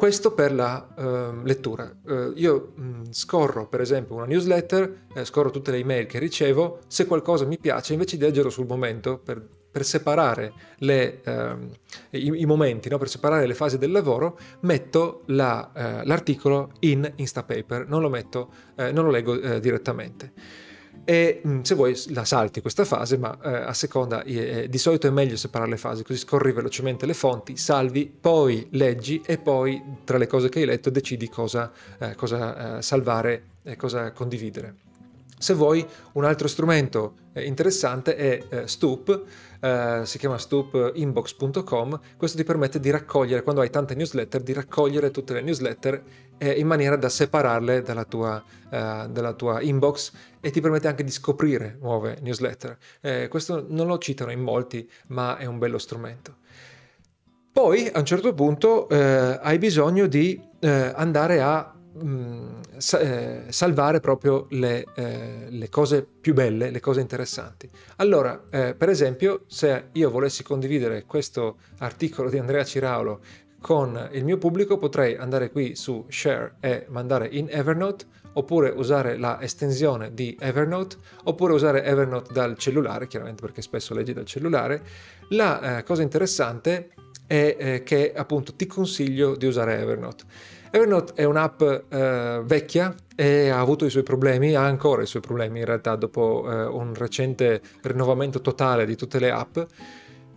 questo 0.00 0.32
per 0.32 0.54
la 0.54 0.88
uh, 0.96 1.44
lettura. 1.44 1.94
Uh, 2.06 2.32
io 2.34 2.72
mh, 2.74 2.82
mm, 2.82 3.02
scorro 3.10 3.68
per 3.68 3.82
esempio 3.82 4.14
una 4.14 4.24
newsletter, 4.24 5.08
eh, 5.12 5.26
scorro 5.26 5.50
tutte 5.50 5.70
le 5.72 5.76
email 5.76 6.06
che 6.06 6.18
ricevo, 6.18 6.78
se 6.86 7.04
qualcosa 7.04 7.44
mi 7.44 7.58
piace 7.58 7.92
invece 7.92 8.16
di 8.16 8.24
leggerlo 8.24 8.48
sul 8.48 8.64
momento 8.66 9.18
per 9.18 9.46
per 9.70 9.84
separare 9.84 10.52
le, 10.78 11.20
ehm, 11.22 11.70
i, 12.10 12.40
i, 12.40 12.44
momenti, 12.44 12.88
no? 12.88 12.98
per 12.98 13.08
separare 13.08 13.46
le 13.46 13.54
fasi 13.54 13.78
del 13.78 13.92
lavoro, 13.92 14.36
metto 14.62 15.22
la, 15.26 15.70
eh, 15.72 16.04
l'articolo 16.06 16.72
in 16.80 17.08
Instapaper, 17.14 17.86
non 17.86 18.00
lo, 18.00 18.08
metto, 18.08 18.50
eh, 18.74 18.90
non 18.90 19.04
lo 19.04 19.10
leggo 19.12 19.36
direttamente. 19.60 20.32
E 21.04 21.42
mm, 21.46 21.60
se 21.62 21.74
vuoi 21.74 21.98
la 22.08 22.24
salti 22.24 22.60
questa 22.60 22.84
fase, 22.84 23.16
ma 23.16 23.36
eh, 23.42 23.48
a 23.48 23.74
seconda, 23.74 24.22
eh, 24.22 24.68
di 24.68 24.78
solito 24.78 25.06
è 25.06 25.10
meglio 25.10 25.36
separare 25.36 25.70
le 25.70 25.76
fasi, 25.76 26.02
così 26.02 26.18
scorri 26.18 26.52
velocemente 26.52 27.06
le 27.06 27.14
fonti, 27.14 27.56
salvi, 27.56 28.06
poi 28.06 28.68
leggi 28.72 29.22
e 29.24 29.38
poi 29.38 29.82
tra 30.04 30.18
le 30.18 30.26
cose 30.26 30.48
che 30.48 30.60
hai 30.60 30.66
letto 30.66 30.90
decidi 30.90 31.28
cosa, 31.28 31.70
eh, 31.98 32.14
cosa 32.14 32.80
salvare 32.82 33.44
e 33.62 33.76
cosa 33.76 34.12
condividere. 34.12 34.88
Se 35.40 35.54
vuoi 35.54 35.86
un 36.12 36.24
altro 36.26 36.48
strumento 36.48 37.14
eh, 37.32 37.46
interessante 37.46 38.14
è 38.14 38.44
eh, 38.46 38.68
Stoop, 38.68 39.22
eh, 39.58 40.02
si 40.04 40.18
chiama 40.18 40.36
stoopinbox.com, 40.36 42.00
questo 42.18 42.36
ti 42.36 42.44
permette 42.44 42.78
di 42.78 42.90
raccogliere, 42.90 43.42
quando 43.42 43.62
hai 43.62 43.70
tante 43.70 43.94
newsletter, 43.94 44.42
di 44.42 44.52
raccogliere 44.52 45.10
tutte 45.10 45.32
le 45.32 45.40
newsletter 45.40 46.02
eh, 46.36 46.50
in 46.50 46.66
maniera 46.66 46.96
da 46.96 47.08
separarle 47.08 47.80
dalla 47.80 48.04
tua, 48.04 48.44
eh, 48.70 49.06
dalla 49.08 49.32
tua, 49.32 49.62
inbox 49.62 50.12
e 50.40 50.50
ti 50.50 50.60
permette 50.60 50.88
anche 50.88 51.04
di 51.04 51.10
scoprire 51.10 51.78
nuove 51.80 52.18
newsletter. 52.20 52.76
Eh, 53.00 53.28
questo 53.28 53.64
non 53.66 53.86
lo 53.86 53.96
citano 53.96 54.32
in 54.32 54.40
molti, 54.40 54.86
ma 55.06 55.38
è 55.38 55.46
un 55.46 55.56
bello 55.56 55.78
strumento. 55.78 56.36
Poi 57.50 57.88
a 57.90 57.98
un 57.98 58.04
certo 58.04 58.34
punto 58.34 58.86
hai 58.88 59.58
bisogno 59.58 60.06
di 60.06 60.40
andare 60.60 61.40
a 61.40 61.79
mh, 61.92 62.08
mm, 62.08 62.60
sa- 62.76 62.98
eh, 62.98 63.44
salvare 63.48 64.00
proprio 64.00 64.46
le, 64.50 64.86
eh, 64.94 65.46
le, 65.48 65.68
cose 65.68 66.06
più 66.20 66.34
belle, 66.34 66.70
le 66.70 66.80
cose 66.80 67.00
interessanti. 67.00 67.68
Allora, 67.96 68.44
eh, 68.50 68.74
per 68.74 68.88
esempio, 68.88 69.44
se 69.46 69.88
io 69.92 70.10
volessi 70.10 70.42
condividere 70.42 71.04
questo 71.04 71.58
articolo 71.78 72.30
di 72.30 72.38
Andrea 72.38 72.64
Ciraulo 72.64 73.20
con 73.60 74.08
il 74.12 74.24
mio 74.24 74.38
pubblico, 74.38 74.78
potrei 74.78 75.16
andare 75.16 75.50
qui 75.50 75.74
su 75.74 76.06
Share 76.08 76.56
e 76.60 76.86
mandare 76.88 77.28
in 77.30 77.48
Evernote 77.50 78.18
oppure 78.34 78.70
usare 78.70 79.16
la 79.18 79.40
estensione 79.40 80.14
di 80.14 80.36
Evernote, 80.38 80.96
oppure 81.24 81.52
usare 81.52 81.84
Evernote 81.84 82.32
dal 82.32 82.56
cellulare, 82.56 83.06
chiaramente 83.06 83.42
perché 83.42 83.62
spesso 83.62 83.94
leggi 83.94 84.12
dal 84.12 84.24
cellulare. 84.24 84.82
La 85.30 85.78
eh, 85.78 85.82
cosa 85.82 86.02
interessante 86.02 86.90
è 87.30 87.56
eh, 87.56 87.82
che 87.84 88.12
appunto 88.12 88.54
ti 88.56 88.66
consiglio 88.66 89.36
di 89.36 89.46
usare 89.46 89.78
Evernote. 89.78 90.24
Evernote 90.72 91.12
è 91.14 91.22
un'app 91.22 91.62
eh, 91.62 92.42
vecchia 92.44 92.92
e 93.14 93.50
ha 93.50 93.60
avuto 93.60 93.84
i 93.84 93.90
suoi 93.90 94.02
problemi, 94.02 94.56
ha 94.56 94.64
ancora 94.64 95.02
i 95.02 95.06
suoi 95.06 95.22
problemi 95.22 95.60
in 95.60 95.64
realtà 95.64 95.94
dopo 95.94 96.44
eh, 96.50 96.64
un 96.64 96.92
recente 96.94 97.60
rinnovamento 97.82 98.40
totale 98.40 98.84
di 98.84 98.96
tutte 98.96 99.20
le 99.20 99.30
app, 99.30 99.58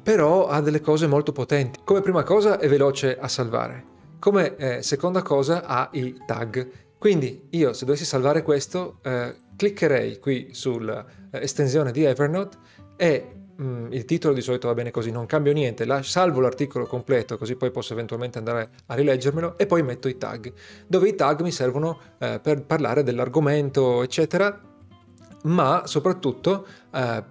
però 0.04 0.48
ha 0.48 0.62
delle 0.62 0.82
cose 0.82 1.08
molto 1.08 1.32
potenti. 1.32 1.80
Come 1.84 2.02
prima 2.02 2.22
cosa 2.22 2.60
è 2.60 2.68
veloce 2.68 3.18
a 3.18 3.28
salvare. 3.28 3.92
Come 4.20 4.56
eh, 4.56 4.84
seconda 4.84 5.24
cosa 5.24 5.66
ha 5.66 5.90
i 5.94 6.16
tag 6.28 6.84
quindi 7.04 7.48
io 7.50 7.74
se 7.74 7.84
dovessi 7.84 8.06
salvare 8.06 8.44
questo 8.44 9.00
eh, 9.02 9.36
cliccherei 9.58 10.20
qui 10.20 10.52
sull'estensione 10.54 11.92
di 11.92 12.06
Evernote 12.06 12.58
e 12.96 13.43
mh, 13.56 13.64
mm, 13.64 13.92
il 13.92 14.06
titolo 14.06 14.34
di 14.34 14.42
solito 14.42 14.68
va 14.68 14.74
bene 14.74 14.92
così, 14.92 15.12
non 15.12 15.26
cambio 15.26 15.54
niente, 15.54 15.86
la, 15.86 16.02
salvo 16.04 16.40
l'articolo 16.40 16.86
completo 16.86 17.38
così 17.38 17.56
poi 17.56 17.72
posso 17.72 17.94
eventualmente 17.94 18.38
andare 18.38 18.70
a 18.88 18.96
rileggermelo 18.96 19.58
e 19.58 19.66
poi 19.66 19.84
metto 19.84 20.08
i 20.08 20.18
tag, 20.18 20.52
dove 20.88 21.10
i 21.10 21.16
tag 21.16 21.42
mi 21.42 21.52
servono 21.52 22.00
eh, 22.20 22.40
per 22.42 22.64
parlare 22.64 23.04
dell'argomento 23.04 24.04
eccetera, 24.04 24.60
ma 25.44 25.84
soprattutto 25.86 26.66
eh, 26.92 27.24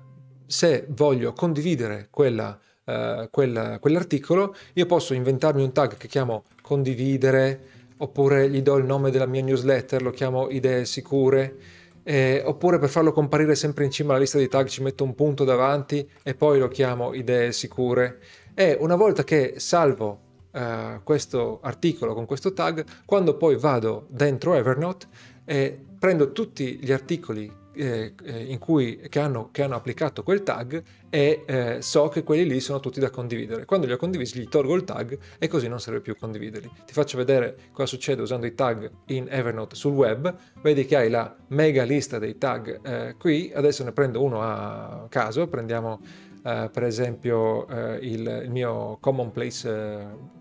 se 0.47 0.87
voglio 0.91 1.33
condividere 1.33 2.09
quella, 2.11 2.59
eh, 2.85 3.29
quella, 3.31 3.79
quell'articolo 3.79 4.55
io 4.75 4.87
posso 4.87 5.15
inventarmi 5.15 5.63
un 5.63 5.73
tag 5.73 5.97
che 5.97 6.09
chiamo 6.09 6.45
condividere 6.61 7.81
oppure 8.03 8.51
gli 8.51 8.63
do 8.63 8.77
il 8.77 8.85
nome 8.85 9.11
della 9.11 9.27
mia 9.27 9.43
newsletter, 9.43 10.03
lo 10.03 10.11
chiamo 10.11 10.51
idee 10.51 10.85
sicure, 10.85 11.57
eh, 12.03 12.43
oppure 12.45 12.79
per 12.79 12.88
farlo 12.88 13.12
comparire 13.12 13.55
sempre 13.55 13.85
in 13.85 13.91
cima 13.91 14.11
alla 14.11 14.21
lista 14.21 14.38
di 14.38 14.49
tag 14.49 14.67
ci 14.67 14.83
metto 14.83 15.05
un 15.05 15.15
punto 15.15 15.45
davanti 15.45 16.09
e 16.23 16.35
poi 16.35 16.59
lo 16.59 16.69
chiamo 16.69 17.15
idee 17.15 17.53
sicure. 17.53 18.21
E 18.55 18.77
una 18.81 18.97
volta 18.97 19.25
che 19.25 19.55
salvo 19.57 20.21
eh, 20.53 21.01
questo 21.03 21.61
articolo 21.62 22.15
con 22.15 22.27
questo 22.27 22.53
tag, 22.53 22.85
quando 23.05 23.37
poi 23.37 23.57
vado 23.57 24.07
dentro 24.09 24.55
Evernote 24.55 25.07
e 25.45 25.79
prendo 25.99 26.33
tutti 26.33 26.79
gli 26.81 26.93
articoli 26.93 27.61
eh, 27.75 28.15
eh, 28.25 28.59
cui, 28.59 29.01
che, 29.09 29.19
hanno, 29.19 29.49
che, 29.51 29.63
hanno, 29.63 29.75
applicato 29.75 30.23
quel 30.23 30.43
tag 30.43 30.83
e 31.09 31.43
eh, 31.47 31.77
so 31.81 32.09
che 32.09 32.23
quelli 32.23 32.47
lì 32.47 32.61
sono 32.61 32.81
tutti 32.81 33.01
da 33.01 33.11
condividere. 33.11 33.65
Quando 33.65 33.87
li 33.87 33.93
ho 33.93 33.97
condivisi 33.97 34.39
gli 34.39 34.49
tolgo 34.49 34.75
il 34.75 34.85
tag 34.85 35.19
e 35.39 35.49
così 35.49 35.69
non 35.69 35.81
serve 35.81 36.01
più 36.01 36.17
condividerli. 36.17 36.71
Ti 36.87 36.93
faccio 36.93 37.17
vedere 37.17 37.57
cosa 37.73 37.87
succede 37.87 38.23
usando 38.23 38.47
i 38.47 38.55
tag 38.55 38.91
in 39.07 39.27
Evernote 39.29 39.75
sul 39.75 39.93
web. 39.93 40.35
Vedi 40.61 40.85
che 40.85 40.97
hai 40.97 41.11
la 41.11 41.35
mega 41.49 41.85
lista 41.85 42.19
dei 42.19 42.39
tag 42.39 42.81
eh, 42.83 43.15
qui. 43.19 43.51
Adesso 43.55 43.85
ne 43.85 43.93
prendo 43.93 44.23
uno 44.23 44.43
a 44.43 45.07
caso. 45.09 45.47
Prendiamo 45.49 46.01
eh, 46.45 46.69
per 46.73 46.85
esempio 46.85 47.67
eh, 47.69 47.99
il, 48.03 48.43
il, 48.45 48.51
mio 48.51 48.99
commonplace 49.01 50.41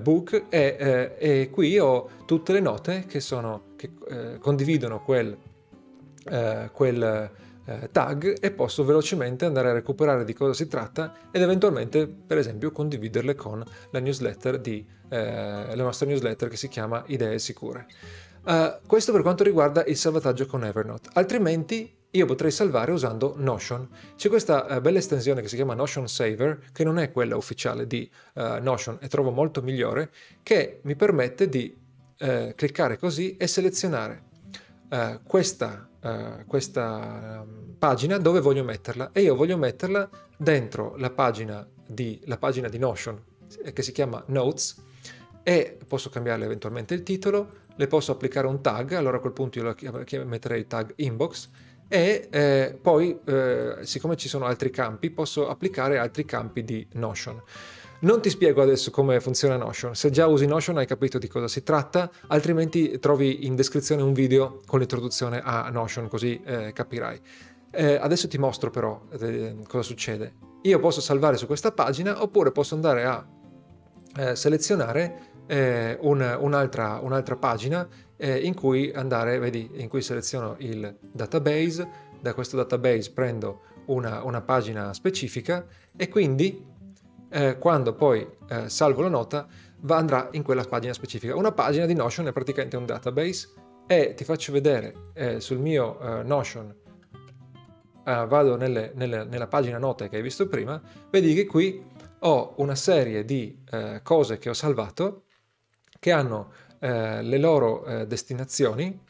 book 0.00 0.44
e, 0.48 1.16
e, 1.18 1.50
qui 1.50 1.76
ho 1.76 2.08
tutte 2.24 2.52
le 2.52 2.60
note 2.60 3.04
che, 3.08 3.18
sono, 3.18 3.72
che 3.74 3.90
condividono 4.38 5.02
quel 5.02 5.36
eh, 6.30 6.70
quel 6.72 7.30
eh, 7.64 7.88
tag 7.92 8.38
e 8.40 8.50
posso 8.50 8.84
velocemente 8.84 9.44
andare 9.44 9.70
a 9.70 9.72
recuperare 9.72 10.24
di 10.24 10.32
cosa 10.32 10.52
si 10.52 10.66
tratta 10.66 11.14
ed 11.30 11.42
eventualmente 11.42 12.06
per 12.06 12.38
esempio 12.38 12.72
condividerle 12.72 13.34
con 13.34 13.64
la 13.90 14.00
newsletter 14.00 14.58
di 14.58 14.84
eh, 15.08 15.76
la 15.76 15.82
nostra 15.82 16.06
newsletter 16.06 16.48
che 16.48 16.56
si 16.56 16.68
chiama 16.68 17.04
Idee 17.06 17.38
Sicure. 17.38 17.86
Uh, 18.44 18.84
questo 18.88 19.12
per 19.12 19.22
quanto 19.22 19.44
riguarda 19.44 19.84
il 19.84 19.96
salvataggio 19.96 20.46
con 20.46 20.64
Evernote, 20.64 21.10
altrimenti 21.12 21.94
io 22.10 22.26
potrei 22.26 22.50
salvare 22.50 22.90
usando 22.90 23.34
Notion. 23.36 23.88
C'è 24.16 24.28
questa 24.28 24.66
uh, 24.66 24.80
bella 24.80 24.98
estensione 24.98 25.40
che 25.42 25.46
si 25.46 25.54
chiama 25.54 25.74
Notion 25.74 26.08
Saver, 26.08 26.70
che 26.72 26.82
non 26.82 26.98
è 26.98 27.12
quella 27.12 27.36
ufficiale 27.36 27.86
di 27.86 28.10
uh, 28.34 28.60
Notion 28.60 28.98
e 29.00 29.06
trovo 29.06 29.30
molto 29.30 29.62
migliore, 29.62 30.10
che 30.42 30.80
mi 30.82 30.96
permette 30.96 31.48
di 31.48 31.80
cliccare 32.54 32.98
così 32.98 33.36
e 33.36 33.48
selezionare 33.48 34.22
questa 35.24 35.88
uh, 36.02 36.44
questa 36.46 37.44
um, 37.44 37.74
pagina 37.78 38.18
dove 38.18 38.40
voglio 38.40 38.64
metterla 38.64 39.10
e 39.12 39.22
io 39.22 39.34
voglio 39.34 39.56
metterla 39.56 40.08
dentro 40.36 40.94
la 40.96 41.10
pagina 41.10 41.66
di, 41.86 42.20
la 42.24 42.38
pagina 42.38 42.68
di 42.68 42.78
Notion 42.78 43.20
eh, 43.64 43.72
che 43.72 43.82
si 43.82 43.92
chiama 43.92 44.22
Notes 44.28 44.82
e 45.42 45.78
posso 45.86 46.08
cambiare 46.08 46.44
eventualmente 46.44 46.94
il 46.94 47.02
titolo, 47.02 47.48
le 47.74 47.86
posso 47.86 48.12
applicare 48.12 48.46
un 48.46 48.60
tag, 48.60 48.92
allora 48.92 49.16
a 49.16 49.20
quel 49.20 49.32
punto 49.32 49.58
io 49.58 50.24
metterei 50.24 50.60
il 50.60 50.66
tag 50.66 50.92
inbox 50.96 51.48
e 51.88 52.28
eh, 52.30 52.78
poi 52.80 53.18
eh, 53.26 53.78
siccome 53.82 54.16
ci 54.16 54.28
sono 54.28 54.46
altri 54.46 54.70
campi 54.70 55.10
posso 55.10 55.48
applicare 55.48 55.98
altri 55.98 56.24
campi 56.24 56.64
di 56.64 56.86
Notion. 56.92 57.42
Non 58.02 58.20
ti 58.20 58.30
spiego 58.30 58.62
adesso 58.62 58.90
come 58.90 59.20
funziona 59.20 59.56
Notion, 59.56 59.94
se 59.94 60.10
già 60.10 60.26
usi 60.26 60.44
Notion 60.44 60.76
hai 60.76 60.86
capito 60.86 61.18
di 61.18 61.28
cosa 61.28 61.46
si 61.46 61.62
tratta, 61.62 62.10
altrimenti 62.26 62.98
trovi 62.98 63.46
in 63.46 63.54
descrizione 63.54 64.02
un 64.02 64.12
video 64.12 64.60
con 64.66 64.80
l'introduzione 64.80 65.40
a 65.40 65.68
Notion 65.70 66.08
così 66.08 66.40
eh, 66.44 66.72
capirai. 66.72 67.20
Eh, 67.70 67.94
adesso 67.94 68.26
ti 68.26 68.38
mostro 68.38 68.70
però 68.70 69.02
eh, 69.20 69.54
cosa 69.68 69.84
succede. 69.84 70.34
Io 70.62 70.80
posso 70.80 71.00
salvare 71.00 71.36
su 71.36 71.46
questa 71.46 71.70
pagina 71.70 72.20
oppure 72.20 72.50
posso 72.50 72.74
andare 72.74 73.04
a 73.04 73.24
eh, 74.16 74.34
selezionare 74.34 75.30
eh, 75.46 75.96
un, 76.00 76.38
un'altra, 76.40 76.98
un'altra, 77.00 77.36
pagina 77.36 77.86
eh, 78.16 78.36
in 78.36 78.54
cui 78.54 78.90
andare, 78.92 79.38
vedi, 79.38 79.70
in 79.74 79.86
cui 79.86 80.02
seleziono 80.02 80.56
il 80.58 80.92
database, 81.00 81.88
da 82.20 82.34
questo 82.34 82.56
database 82.56 83.12
prendo 83.12 83.60
una, 83.86 84.24
una 84.24 84.40
pagina 84.40 84.92
specifica 84.92 85.64
e 85.96 86.08
quindi 86.08 86.70
eh, 87.32 87.56
quando 87.58 87.94
poi 87.94 88.26
eh, 88.48 88.68
salvo 88.68 89.00
la 89.00 89.08
nota 89.08 89.46
va, 89.80 89.96
andrà 89.96 90.28
in 90.32 90.42
quella 90.42 90.62
pagina 90.64 90.92
specifica. 90.92 91.34
Una 91.34 91.52
pagina 91.52 91.86
di 91.86 91.94
Notion 91.94 92.26
è 92.26 92.32
praticamente 92.32 92.76
un 92.76 92.84
database 92.84 93.48
e 93.86 94.14
ti 94.14 94.24
faccio 94.24 94.52
vedere 94.52 94.94
eh, 95.14 95.40
sul 95.40 95.58
mio 95.58 95.98
eh, 95.98 96.22
Notion, 96.22 96.74
eh, 98.04 98.26
vado 98.26 98.56
nelle, 98.56 98.92
nelle, 98.94 99.24
nella 99.24 99.46
pagina 99.46 99.78
note 99.78 100.08
che 100.08 100.16
hai 100.16 100.22
visto 100.22 100.46
prima, 100.46 100.80
vedi 101.10 101.34
che 101.34 101.46
qui 101.46 101.82
ho 102.24 102.54
una 102.58 102.74
serie 102.74 103.24
di 103.24 103.64
eh, 103.70 104.00
cose 104.02 104.38
che 104.38 104.50
ho 104.50 104.54
salvato 104.54 105.24
che 105.98 106.12
hanno 106.12 106.52
le 106.82 107.38
loro 107.38 107.84
destinazioni 108.08 109.00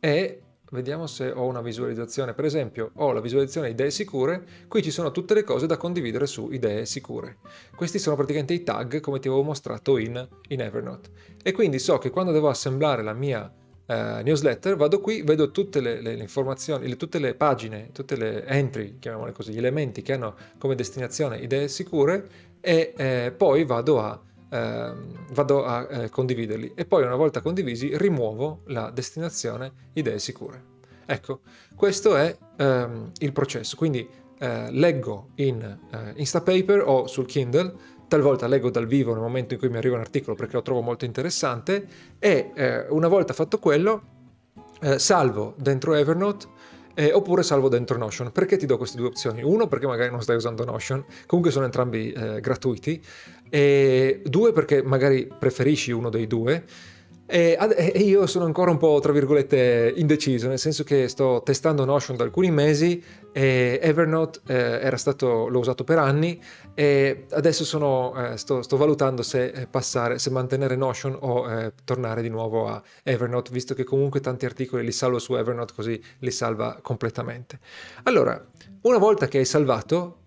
e 0.00 0.41
Vediamo 0.72 1.06
se 1.06 1.30
ho 1.30 1.44
una 1.44 1.60
visualizzazione. 1.60 2.32
Per 2.32 2.46
esempio, 2.46 2.92
ho 2.94 3.12
la 3.12 3.20
visualizzazione 3.20 3.68
idee 3.68 3.90
sicure. 3.90 4.42
Qui 4.68 4.82
ci 4.82 4.90
sono 4.90 5.10
tutte 5.10 5.34
le 5.34 5.44
cose 5.44 5.66
da 5.66 5.76
condividere 5.76 6.26
su 6.26 6.50
idee 6.50 6.86
sicure. 6.86 7.36
Questi 7.76 7.98
sono 7.98 8.16
praticamente 8.16 8.54
i 8.54 8.62
tag 8.62 9.00
come 9.00 9.18
ti 9.18 9.28
avevo 9.28 9.42
mostrato 9.42 9.98
in, 9.98 10.26
in 10.48 10.60
Evernote. 10.62 11.10
E 11.42 11.52
quindi 11.52 11.78
so 11.78 11.98
che 11.98 12.08
quando 12.08 12.32
devo 12.32 12.48
assemblare 12.48 13.02
la 13.02 13.12
mia 13.12 13.52
eh, 13.84 14.22
newsletter, 14.24 14.76
vado 14.76 15.02
qui, 15.02 15.20
vedo 15.20 15.50
tutte 15.50 15.82
le, 15.82 16.00
le, 16.00 16.14
informazioni, 16.14 16.88
le, 16.88 16.96
tutte 16.96 17.18
le 17.18 17.34
pagine, 17.34 17.90
tutte 17.92 18.16
le 18.16 18.46
entry, 18.46 18.98
chiamiamole 18.98 19.32
così, 19.32 19.52
gli 19.52 19.58
elementi 19.58 20.00
che 20.00 20.14
hanno 20.14 20.34
come 20.56 20.74
destinazione 20.74 21.36
idee 21.36 21.68
sicure 21.68 22.26
e 22.62 22.94
eh, 22.96 23.34
poi 23.36 23.66
vado 23.66 24.00
a 24.00 24.18
eh, 24.52 24.92
vado 25.30 25.64
a 25.64 25.86
eh, 25.88 26.10
condividerli 26.10 26.72
e 26.74 26.84
poi 26.84 27.04
una 27.04 27.16
volta 27.16 27.40
condivisi 27.40 27.96
rimuovo 27.96 28.60
la 28.66 28.90
destinazione 28.90 29.72
idee 29.94 30.18
sicure. 30.18 30.70
Ecco, 31.06 31.40
questo 31.74 32.16
è 32.16 32.36
ehm, 32.56 33.12
il 33.18 33.32
processo, 33.32 33.76
quindi 33.76 34.06
eh, 34.38 34.70
leggo 34.70 35.30
in 35.36 35.62
eh, 35.62 36.12
Instapaper 36.16 36.82
o 36.84 37.06
sul 37.06 37.26
Kindle, 37.26 37.74
talvolta 38.08 38.46
leggo 38.46 38.70
dal 38.70 38.86
vivo 38.86 39.12
nel 39.12 39.22
momento 39.22 39.54
in 39.54 39.60
cui 39.60 39.70
mi 39.70 39.78
arriva 39.78 39.94
un 39.94 40.02
articolo 40.02 40.36
perché 40.36 40.54
lo 40.54 40.62
trovo 40.62 40.82
molto 40.82 41.06
interessante 41.06 41.86
e 42.18 42.52
eh, 42.54 42.86
una 42.90 43.08
volta 43.08 43.32
fatto 43.32 43.58
quello 43.58 44.02
eh, 44.82 44.98
salvo 44.98 45.54
dentro 45.56 45.94
Evernote 45.94 46.46
eh, 46.94 47.12
oppure 47.12 47.42
salvo 47.42 47.68
dentro 47.68 47.96
Notion. 47.98 48.32
Perché 48.32 48.56
ti 48.56 48.66
do 48.66 48.76
queste 48.76 48.96
due 48.96 49.06
opzioni? 49.06 49.42
Uno, 49.42 49.66
perché 49.66 49.86
magari 49.86 50.10
non 50.10 50.22
stai 50.22 50.36
usando 50.36 50.64
Notion, 50.64 51.04
comunque 51.26 51.52
sono 51.52 51.64
entrambi 51.64 52.12
eh, 52.12 52.40
gratuiti, 52.40 53.02
e 53.48 54.22
due, 54.24 54.52
perché 54.52 54.82
magari 54.82 55.30
preferisci 55.38 55.92
uno 55.92 56.08
dei 56.08 56.26
due. 56.26 56.64
E, 57.26 57.56
io 57.96 58.26
sono 58.26 58.44
ancora 58.44 58.70
un 58.70 58.76
po', 58.76 58.98
tra 59.00 59.12
virgolette, 59.12 59.94
indeciso, 59.96 60.48
nel 60.48 60.58
senso 60.58 60.84
che 60.84 61.08
sto 61.08 61.42
testando 61.44 61.84
Notion 61.84 62.16
da 62.16 62.24
alcuni 62.24 62.50
mesi 62.50 63.02
e 63.32 63.78
Evernote 63.82 64.40
eh, 64.46 64.96
stato, 64.96 65.48
l'ho 65.48 65.58
usato 65.58 65.84
per 65.84 65.98
anni 65.98 66.40
e 66.74 67.24
adesso 67.30 67.64
sono, 67.64 68.12
eh, 68.16 68.36
sto, 68.36 68.62
sto, 68.62 68.76
valutando 68.76 69.22
se 69.22 69.46
eh, 69.46 69.66
passare, 69.66 70.18
se 70.18 70.30
mantenere 70.30 70.76
Notion 70.76 71.16
o 71.20 71.50
eh, 71.50 71.72
tornare 71.84 72.22
di 72.22 72.28
nuovo 72.28 72.68
a 72.68 72.82
Evernote, 73.02 73.50
visto 73.50 73.72
che 73.74 73.84
comunque 73.84 74.20
tanti 74.20 74.44
articoli 74.44 74.84
li 74.84 74.92
salvo 74.92 75.18
su 75.18 75.34
Evernote 75.34 75.72
così 75.74 76.02
li 76.18 76.30
salva 76.30 76.78
completamente. 76.82 77.60
Allora, 78.02 78.44
una 78.82 78.98
volta 78.98 79.28
che 79.28 79.38
hai 79.38 79.44
salvato, 79.44 80.18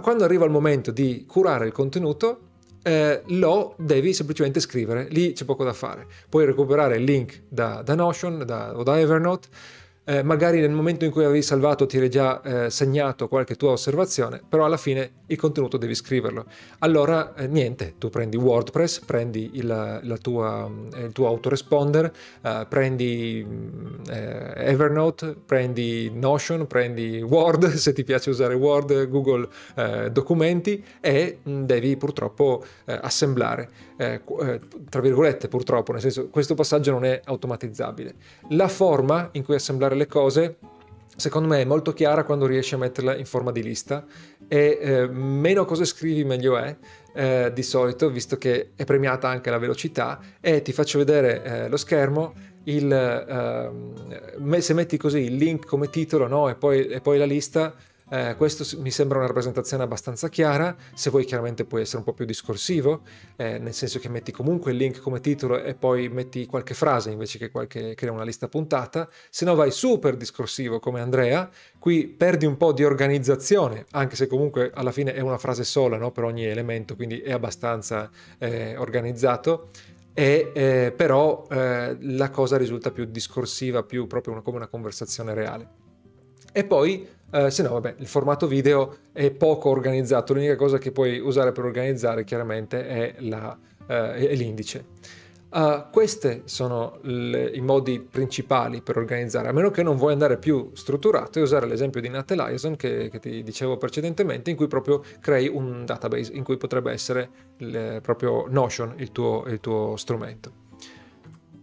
quando 0.00 0.24
arriva 0.24 0.44
il 0.44 0.50
momento 0.50 0.90
di 0.90 1.24
curare 1.26 1.66
il 1.66 1.72
contenuto, 1.72 2.47
eh, 2.88 3.22
lo 3.26 3.74
devi 3.76 4.14
semplicemente 4.14 4.60
scrivere, 4.60 5.08
lì 5.10 5.32
c'è 5.32 5.44
poco 5.44 5.62
da 5.62 5.74
fare. 5.74 6.06
Puoi 6.28 6.46
recuperare 6.46 6.96
il 6.96 7.04
link 7.04 7.42
da, 7.48 7.82
da 7.82 7.94
Notion 7.94 8.44
da, 8.46 8.76
o 8.76 8.82
da 8.82 8.98
Evernote 8.98 9.48
eh, 10.08 10.22
magari 10.22 10.60
nel 10.60 10.70
momento 10.70 11.04
in 11.04 11.10
cui 11.10 11.22
avevi 11.22 11.42
salvato 11.42 11.84
ti 11.84 11.98
eri 11.98 12.08
già 12.08 12.40
eh, 12.40 12.70
segnato 12.70 13.28
qualche 13.28 13.56
tua 13.56 13.72
osservazione, 13.72 14.40
però 14.48 14.64
alla 14.64 14.78
fine 14.78 15.10
il 15.26 15.36
contenuto 15.36 15.76
devi 15.76 15.94
scriverlo. 15.94 16.46
Allora 16.78 17.34
eh, 17.34 17.46
niente, 17.46 17.94
tu 17.98 18.08
prendi 18.08 18.38
WordPress, 18.38 19.00
prendi 19.00 19.50
il, 19.54 20.18
tua, 20.22 20.70
eh, 20.94 21.04
il 21.04 21.12
tuo 21.12 21.26
autoresponder, 21.26 22.10
eh, 22.40 22.66
prendi 22.66 23.46
eh, 24.08 24.52
Evernote, 24.56 25.36
prendi 25.44 26.10
Notion, 26.14 26.66
prendi 26.66 27.20
Word, 27.20 27.66
se 27.76 27.92
ti 27.92 28.02
piace 28.02 28.30
usare 28.30 28.54
Word, 28.54 29.08
Google 29.08 29.48
Documenti 30.10 30.82
e 31.00 31.38
mm, 31.46 31.64
devi 31.64 31.96
purtroppo 31.96 32.64
assemblare. 32.84 33.68
tra 34.88 35.00
virgolette 35.00 35.48
purtroppo, 35.48 35.92
nel 35.92 36.00
senso 36.00 36.28
questo 36.28 36.54
passaggio 36.54 36.92
non 36.92 37.04
è 37.04 37.20
automatizzabile. 37.24 38.14
La 38.50 38.68
forma 38.68 39.28
in 39.32 39.44
cui 39.44 39.54
assemblare 39.54 39.96
le 39.98 40.06
cose 40.06 40.56
secondo 41.16 41.48
me 41.48 41.60
è 41.60 41.64
molto 41.64 41.92
chiara 41.92 42.24
quando 42.24 42.46
riesci 42.46 42.74
a 42.74 42.78
metterla 42.78 43.16
in 43.16 43.26
forma 43.26 43.50
di 43.50 43.62
lista 43.62 44.04
e 44.46 44.78
eh, 44.80 45.08
meno 45.08 45.64
cose 45.64 45.84
scrivi 45.84 46.24
meglio 46.24 46.56
è 46.56 46.76
eh, 47.12 47.50
di 47.52 47.62
solito 47.62 48.08
visto 48.08 48.38
che 48.38 48.70
è 48.76 48.84
premiata 48.84 49.28
anche 49.28 49.50
la 49.50 49.58
velocità 49.58 50.20
e 50.40 50.62
ti 50.62 50.72
faccio 50.72 50.98
vedere 50.98 51.42
eh, 51.42 51.68
lo 51.68 51.76
schermo 51.76 52.34
il, 52.64 52.92
ehm, 52.92 54.58
se 54.58 54.74
metti 54.74 54.96
così 54.96 55.20
il 55.20 55.36
link 55.36 55.66
come 55.66 55.90
titolo 55.90 56.28
no? 56.28 56.48
e, 56.48 56.54
poi, 56.54 56.86
e 56.86 57.00
poi 57.00 57.18
la 57.18 57.24
lista 57.24 57.74
eh, 58.10 58.34
questo 58.36 58.64
mi 58.80 58.90
sembra 58.90 59.18
una 59.18 59.26
rappresentazione 59.26 59.82
abbastanza 59.82 60.28
chiara, 60.28 60.74
se 60.94 61.10
vuoi 61.10 61.24
chiaramente 61.24 61.64
puoi 61.64 61.82
essere 61.82 61.98
un 61.98 62.04
po' 62.04 62.14
più 62.14 62.24
discorsivo, 62.24 63.02
eh, 63.36 63.58
nel 63.58 63.74
senso 63.74 63.98
che 63.98 64.08
metti 64.08 64.32
comunque 64.32 64.70
il 64.70 64.78
link 64.78 65.00
come 65.00 65.20
titolo 65.20 65.62
e 65.62 65.74
poi 65.74 66.08
metti 66.08 66.46
qualche 66.46 66.74
frase 66.74 67.10
invece 67.10 67.38
che, 67.38 67.50
qualche, 67.50 67.94
crea 67.94 68.12
una 68.12 68.24
lista 68.24 68.48
puntata, 68.48 69.08
se 69.28 69.44
no 69.44 69.54
vai 69.54 69.70
super 69.70 70.16
discorsivo 70.16 70.78
come 70.80 71.00
Andrea, 71.00 71.50
qui 71.78 72.06
perdi 72.06 72.46
un 72.46 72.56
po' 72.56 72.72
di 72.72 72.84
organizzazione, 72.84 73.84
anche 73.90 74.16
se 74.16 74.26
comunque 74.26 74.70
alla 74.72 74.92
fine 74.92 75.12
è 75.12 75.20
una 75.20 75.38
frase 75.38 75.64
sola 75.64 75.98
no? 75.98 76.10
per 76.10 76.24
ogni 76.24 76.44
elemento, 76.44 76.96
quindi 76.96 77.20
è 77.20 77.32
abbastanza 77.32 78.10
eh, 78.38 78.76
organizzato. 78.76 79.68
E, 80.14 80.50
eh, 80.52 80.92
però 80.96 81.46
eh, 81.48 81.96
la 82.00 82.30
cosa 82.30 82.56
risulta 82.56 82.90
più 82.90 83.04
discorsiva, 83.04 83.84
più 83.84 84.08
proprio 84.08 84.32
una, 84.32 84.42
come 84.42 84.56
una 84.56 84.66
conversazione 84.66 85.32
reale. 85.32 85.68
E 86.52 86.64
poi 86.64 87.06
Uh, 87.30 87.48
se 87.48 87.62
no, 87.62 87.70
vabbè, 87.70 87.96
il 87.98 88.06
formato 88.06 88.46
video 88.46 88.96
è 89.12 89.30
poco 89.30 89.68
organizzato, 89.68 90.32
l'unica 90.32 90.56
cosa 90.56 90.78
che 90.78 90.92
puoi 90.92 91.18
usare 91.18 91.52
per 91.52 91.64
organizzare 91.64 92.24
chiaramente 92.24 92.86
è, 92.86 93.14
la, 93.18 93.56
uh, 93.56 93.92
è 93.92 94.34
l'indice. 94.34 94.86
Uh, 95.50 95.84
questi 95.90 96.42
sono 96.44 96.98
le, 97.02 97.50
i 97.50 97.60
modi 97.60 98.00
principali 98.00 98.80
per 98.80 98.96
organizzare, 98.96 99.48
a 99.48 99.52
meno 99.52 99.70
che 99.70 99.82
non 99.82 99.96
vuoi 99.96 100.12
andare 100.12 100.38
più 100.38 100.70
strutturato 100.72 101.38
e 101.38 101.42
usare 101.42 101.66
l'esempio 101.66 102.00
di 102.00 102.08
Nat 102.08 102.30
Eliason 102.30 102.76
che, 102.76 103.10
che, 103.10 103.18
ti 103.18 103.42
dicevo 103.42 103.76
precedentemente, 103.76 104.48
in 104.48 104.56
cui 104.56 104.66
proprio 104.66 105.02
crei 105.20 105.48
un 105.48 105.84
database, 105.84 106.32
in 106.32 106.42
cui 106.42 106.56
potrebbe 106.56 106.92
essere 106.92 107.28
il, 107.58 108.00
proprio 108.02 108.46
Notion 108.48 108.94
il 108.96 109.12
tuo, 109.12 109.44
il 109.48 109.60
tuo 109.60 109.96
strumento. 109.96 110.66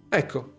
Ecco, 0.10 0.54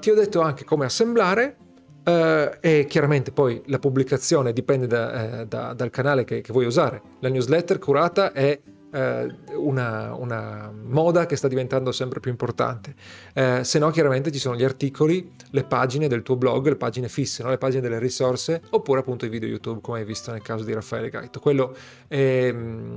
ti 0.00 0.10
ho 0.10 0.14
detto 0.14 0.40
anche 0.40 0.64
come 0.64 0.84
assemblare, 0.84 1.56
Uh, 2.04 2.56
e 2.60 2.86
chiaramente 2.88 3.30
poi 3.30 3.62
la 3.66 3.78
pubblicazione 3.78 4.52
dipende 4.52 4.88
da, 4.88 5.42
eh, 5.42 5.46
da, 5.46 5.72
dal 5.72 5.90
canale 5.90 6.24
che, 6.24 6.40
che, 6.40 6.52
vuoi 6.52 6.66
usare. 6.66 7.00
La 7.20 7.28
newsletter 7.28 7.78
curata 7.78 8.32
è 8.32 8.58
eh, 8.92 9.34
una, 9.54 10.14
una, 10.14 10.70
moda 10.70 11.26
che 11.26 11.36
sta 11.36 11.48
diventando 11.48 11.92
sempre 11.92 12.20
più 12.20 12.30
importante. 12.30 12.94
Eh, 13.32 13.64
se 13.64 13.78
no, 13.78 13.90
chiaramente 13.90 14.30
ci 14.30 14.38
sono 14.38 14.54
gli 14.54 14.64
articoli, 14.64 15.30
le 15.50 15.64
pagine 15.64 16.08
del 16.08 16.22
tuo 16.22 16.36
blog, 16.36 16.68
le 16.68 16.76
pagine 16.76 17.08
fisse, 17.08 17.42
no? 17.42 17.48
le 17.48 17.58
pagine 17.58 17.80
delle 17.80 17.98
risorse, 17.98 18.60
oppure 18.70 19.00
appunto 19.00 19.24
i 19.24 19.28
video 19.28 19.48
YouTube, 19.48 19.80
come 19.80 20.00
hai 20.00 20.04
visto 20.04 20.30
nel 20.30 20.42
caso 20.42 20.64
di 20.64 20.74
Raffaele 20.74 21.08
Gaito. 21.08 21.40
Quello 21.40 21.74
è, 22.06 22.54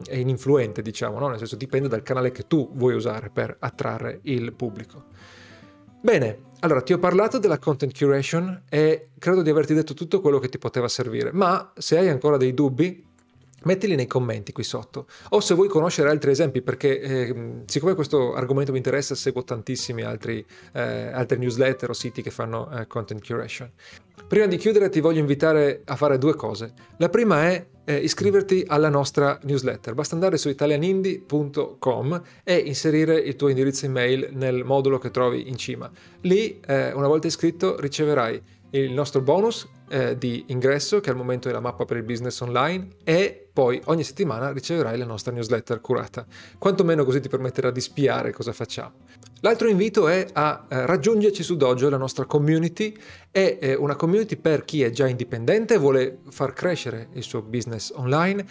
è 0.08 0.16
ininfluente, 0.16 0.82
diciamo, 0.82 1.18
no? 1.18 1.30
nel 1.30 1.38
senso 1.38 1.56
dipende 1.56 1.88
dal 1.88 2.04
canale 2.04 2.32
che 2.32 2.46
tu 2.46 2.70
vuoi 2.74 2.94
usare 2.94 3.30
per 3.30 3.56
attrarre 3.60 4.20
il 4.24 4.52
pubblico. 4.54 5.04
Bene, 6.02 6.45
allora 6.60 6.82
ti 6.82 6.94
ho 6.94 7.00
parlato 7.00 7.38
della 7.38 7.60
content 7.60 7.96
curation 7.98 8.64
e 8.70 9.10
credo 9.20 9.42
di 9.42 9.50
averti 9.50 9.74
detto 9.74 9.94
tutto 9.94 10.22
quello 10.22 10.40
che 10.40 10.50
ti 10.50 10.58
poteva 10.58 10.88
servire, 10.88 11.32
ma 11.32 11.72
se 11.78 11.98
hai 11.98 12.10
ancora 12.10 12.38
dei 12.38 12.54
dubbi, 12.54 13.04
mettili 13.66 13.96
nei 13.96 14.08
commenti 14.08 14.52
qui 14.52 14.64
sotto 14.64 15.06
o 15.30 15.40
se 15.40 15.54
vuoi 15.54 15.68
conoscere 15.68 16.10
altri 16.10 16.32
esempi 16.32 16.62
perché 16.62 17.00
eh, 17.00 17.36
siccome 17.66 17.94
questo 17.94 18.34
argomento 18.34 18.72
mi 18.72 18.78
interessa 18.78 19.14
seguo 19.14 19.44
tantissimi 19.44 20.02
altri, 20.02 20.44
eh, 20.74 20.82
altri 21.12 21.38
newsletter 21.38 21.90
o 21.90 21.94
siti 21.94 22.22
che 22.22 22.32
fanno 22.32 22.70
eh, 22.72 22.88
content 22.88 23.26
curation 23.26 23.70
prima 24.28 24.48
di 24.48 24.58
chiudere 24.58 24.90
ti 24.90 25.02
voglio 25.02 25.20
invitare 25.20 25.82
a 25.86 25.96
fare 25.96 26.18
due 26.18 26.36
cose 26.36 26.74
la 26.98 27.10
prima 27.10 27.44
è 27.50 27.66
eh, 27.86 27.98
iscriverti 27.98 28.66
alla 28.68 28.90
nostra 28.90 29.40
newsletter. 29.44 29.94
Basta 29.94 30.16
andare 30.16 30.38
su 30.38 30.50
italianindi.com 30.50 32.22
e 32.44 32.58
inserire 32.58 33.18
il 33.18 33.36
tuo 33.36 33.48
indirizzo 33.48 33.86
email 33.86 34.30
nel 34.34 34.64
modulo 34.64 34.98
che 34.98 35.12
trovi 35.12 35.48
in 35.48 35.56
cima. 35.56 35.90
Lì, 36.22 36.60
eh, 36.66 36.92
una 36.94 37.08
volta 37.08 37.28
iscritto, 37.28 37.80
riceverai 37.80 38.42
il 38.72 38.92
nostro 38.92 39.22
bonus 39.22 39.68
eh, 39.90 40.18
di 40.18 40.44
ingresso, 40.48 41.00
che 41.00 41.10
al 41.10 41.16
momento 41.16 41.48
è 41.48 41.52
la 41.52 41.62
mappa 41.62 41.86
per 41.86 41.98
il 41.98 42.04
business 42.04 42.40
online, 42.42 42.88
e 43.04 43.45
poi 43.56 43.82
ogni 43.86 44.04
settimana 44.04 44.52
riceverai 44.52 44.98
la 44.98 45.06
nostra 45.06 45.32
newsletter 45.32 45.80
curata. 45.80 46.26
Quantomeno 46.58 47.06
così 47.06 47.22
ti 47.22 47.30
permetterà 47.30 47.72
di 47.72 47.80
spiare 47.80 48.34
cosa 48.34 48.52
facciamo. 48.52 48.96
L'altro 49.40 49.70
invito 49.70 50.10
è 50.10 50.26
a 50.34 50.66
eh, 50.68 50.86
raggiungerci 50.86 51.42
su 51.42 51.56
Dojo, 51.56 51.88
la 51.90 51.96
nostra 51.96 52.26
community. 52.26 52.94
È 53.32 53.58
eh, 53.62 53.76
una 53.76 53.96
community 53.96 54.36
per 54.36 54.66
chi 54.66 54.82
è 54.82 54.90
già 54.90 55.08
indipendente 55.08 55.78
vuole 55.78 56.20
far 56.30 56.52
crescere 56.52 57.10
il 57.14 57.24
suo 57.24 57.42
business 57.42 57.94
online 57.96 58.46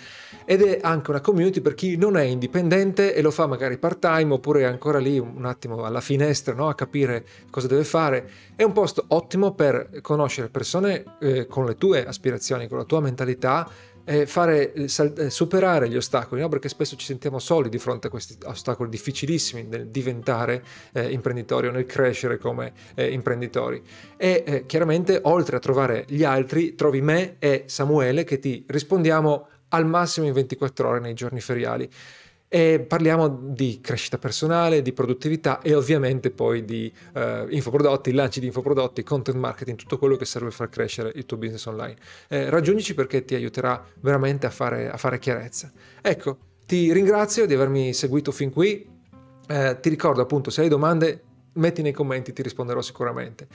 ed 0.47 0.63
è 0.63 0.79
anche 0.81 1.11
una 1.11 1.21
community 1.21 1.61
per 1.61 1.75
chi 1.75 1.97
non 1.97 2.17
è 2.17 2.23
indipendente 2.23 3.15
e 3.15 3.21
lo 3.23 3.31
fa 3.31 3.47
magari 3.47 3.77
part 3.77 3.99
time 3.99 4.33
oppure 4.33 4.61
è 4.61 4.65
ancora 4.65 4.99
lì 4.99 5.19
un 5.19 5.45
attimo 5.45 5.85
alla 5.85 6.01
finestra 6.01 6.55
no? 6.55 6.69
a 6.69 6.75
capire 6.75 7.27
cosa 7.51 7.67
deve 7.67 7.85
fare. 7.85 8.31
È 8.57 8.63
un 8.63 8.73
posto 8.73 9.05
ottimo 9.09 9.53
per 9.53 10.01
conoscere 10.01 10.49
persone 10.49 11.05
eh, 11.21 11.47
con 11.47 11.67
le 11.67 11.77
tue 11.77 12.07
aspirazioni, 12.07 12.69
con 12.69 12.79
la 12.79 12.85
tua 12.85 13.01
mentalità 13.01 13.69
eh, 14.05 14.27
fare, 14.27 14.73
eh, 14.73 14.85
eh, 14.85 15.31
superare 15.31 15.89
gli 15.89 15.97
ostacoli, 15.97 16.41
no? 16.41 16.49
perché 16.49 16.69
spesso 16.69 16.97
ci 16.97 17.07
sentiamo 17.07 17.39
soli 17.39 17.69
di 17.69 17.79
fronte 17.79 18.09
a 18.09 18.11
questi 18.11 18.37
ostacoli 18.45 18.91
difficilissimi 18.91 19.65
nel 19.65 19.89
diventare 19.89 20.63
eh, 20.93 21.11
imprenditori 21.11 21.69
o 21.69 21.71
nel 21.71 21.87
crescere 21.87 22.39
come 22.39 22.73
eh, 22.95 23.11
imprenditori. 23.11 23.83
E 24.17 24.65
chiaramente 24.67 25.21
oltre 25.23 25.57
a 25.57 25.61
trovare 25.61 26.05
gli 26.09 26.25
altri, 26.25 26.75
trovi 26.75 27.01
me 27.01 27.37
e 27.39 27.65
Samuele 27.67 28.25
che 28.25 28.39
ti 28.39 28.65
rispondiamo 28.67 29.49
al 29.69 29.87
massimo 29.87 30.27
in 30.27 30.33
24 30.33 30.89
ore 30.89 31.01
nei 31.01 31.15
giorni 31.15 31.41
feriali 31.41 31.91
e 32.55 32.79
parliamo 32.79 33.27
di 33.27 33.81
crescita 33.81 34.17
personale, 34.17 34.81
di 34.81 34.93
produttività 34.93 35.61
e 35.61 35.75
ovviamente 35.75 36.31
poi 36.31 36.65
di 36.65 36.93
uh, 37.15 37.49
infoprodotti, 37.49 38.13
lanci 38.13 38.39
di 38.39 38.47
infoprodotti, 38.47 39.03
content 39.03 39.37
marketing, 39.37 39.77
tutto 39.77 39.99
quello 39.99 40.15
che 40.15 40.25
serve 40.25 40.47
per 40.47 40.57
far 40.57 40.69
crescere 40.69 41.11
il 41.17 41.27
tuo 41.27 41.37
business 41.37 41.67
online. 41.67 41.97
Eh, 42.29 42.51
raggiungici 42.51 42.95
perché 42.95 43.25
ti 43.25 43.35
aiuterà 43.35 43.85
veramente 44.03 44.47
a 44.47 44.51
fare, 44.51 44.89
a 44.89 44.97
fare, 44.97 45.19
chiarezza. 45.19 45.69
Ecco, 46.01 46.39
ti 46.65 46.93
ringrazio 46.93 47.45
di 47.45 47.55
avermi 47.55 47.93
seguito 47.93 48.31
fin 48.31 48.53
qui. 48.53 48.89
Eh, 49.49 49.79
ti 49.81 49.89
ricordo 49.89 50.23
appunto, 50.23 50.51
se 50.51 50.61
hai 50.61 50.69
domande, 50.69 51.23
metti 51.55 51.83
nei 51.83 51.91
commenti, 51.91 52.33
ti 52.33 52.43
risponderò 52.43 52.81
sicuramente. 52.83 53.49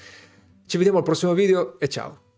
Ci 0.66 0.76
vediamo 0.76 0.98
al 0.98 1.06
prossimo 1.06 1.34
video 1.34 1.80
e 1.80 1.88
ciao! 1.88 2.29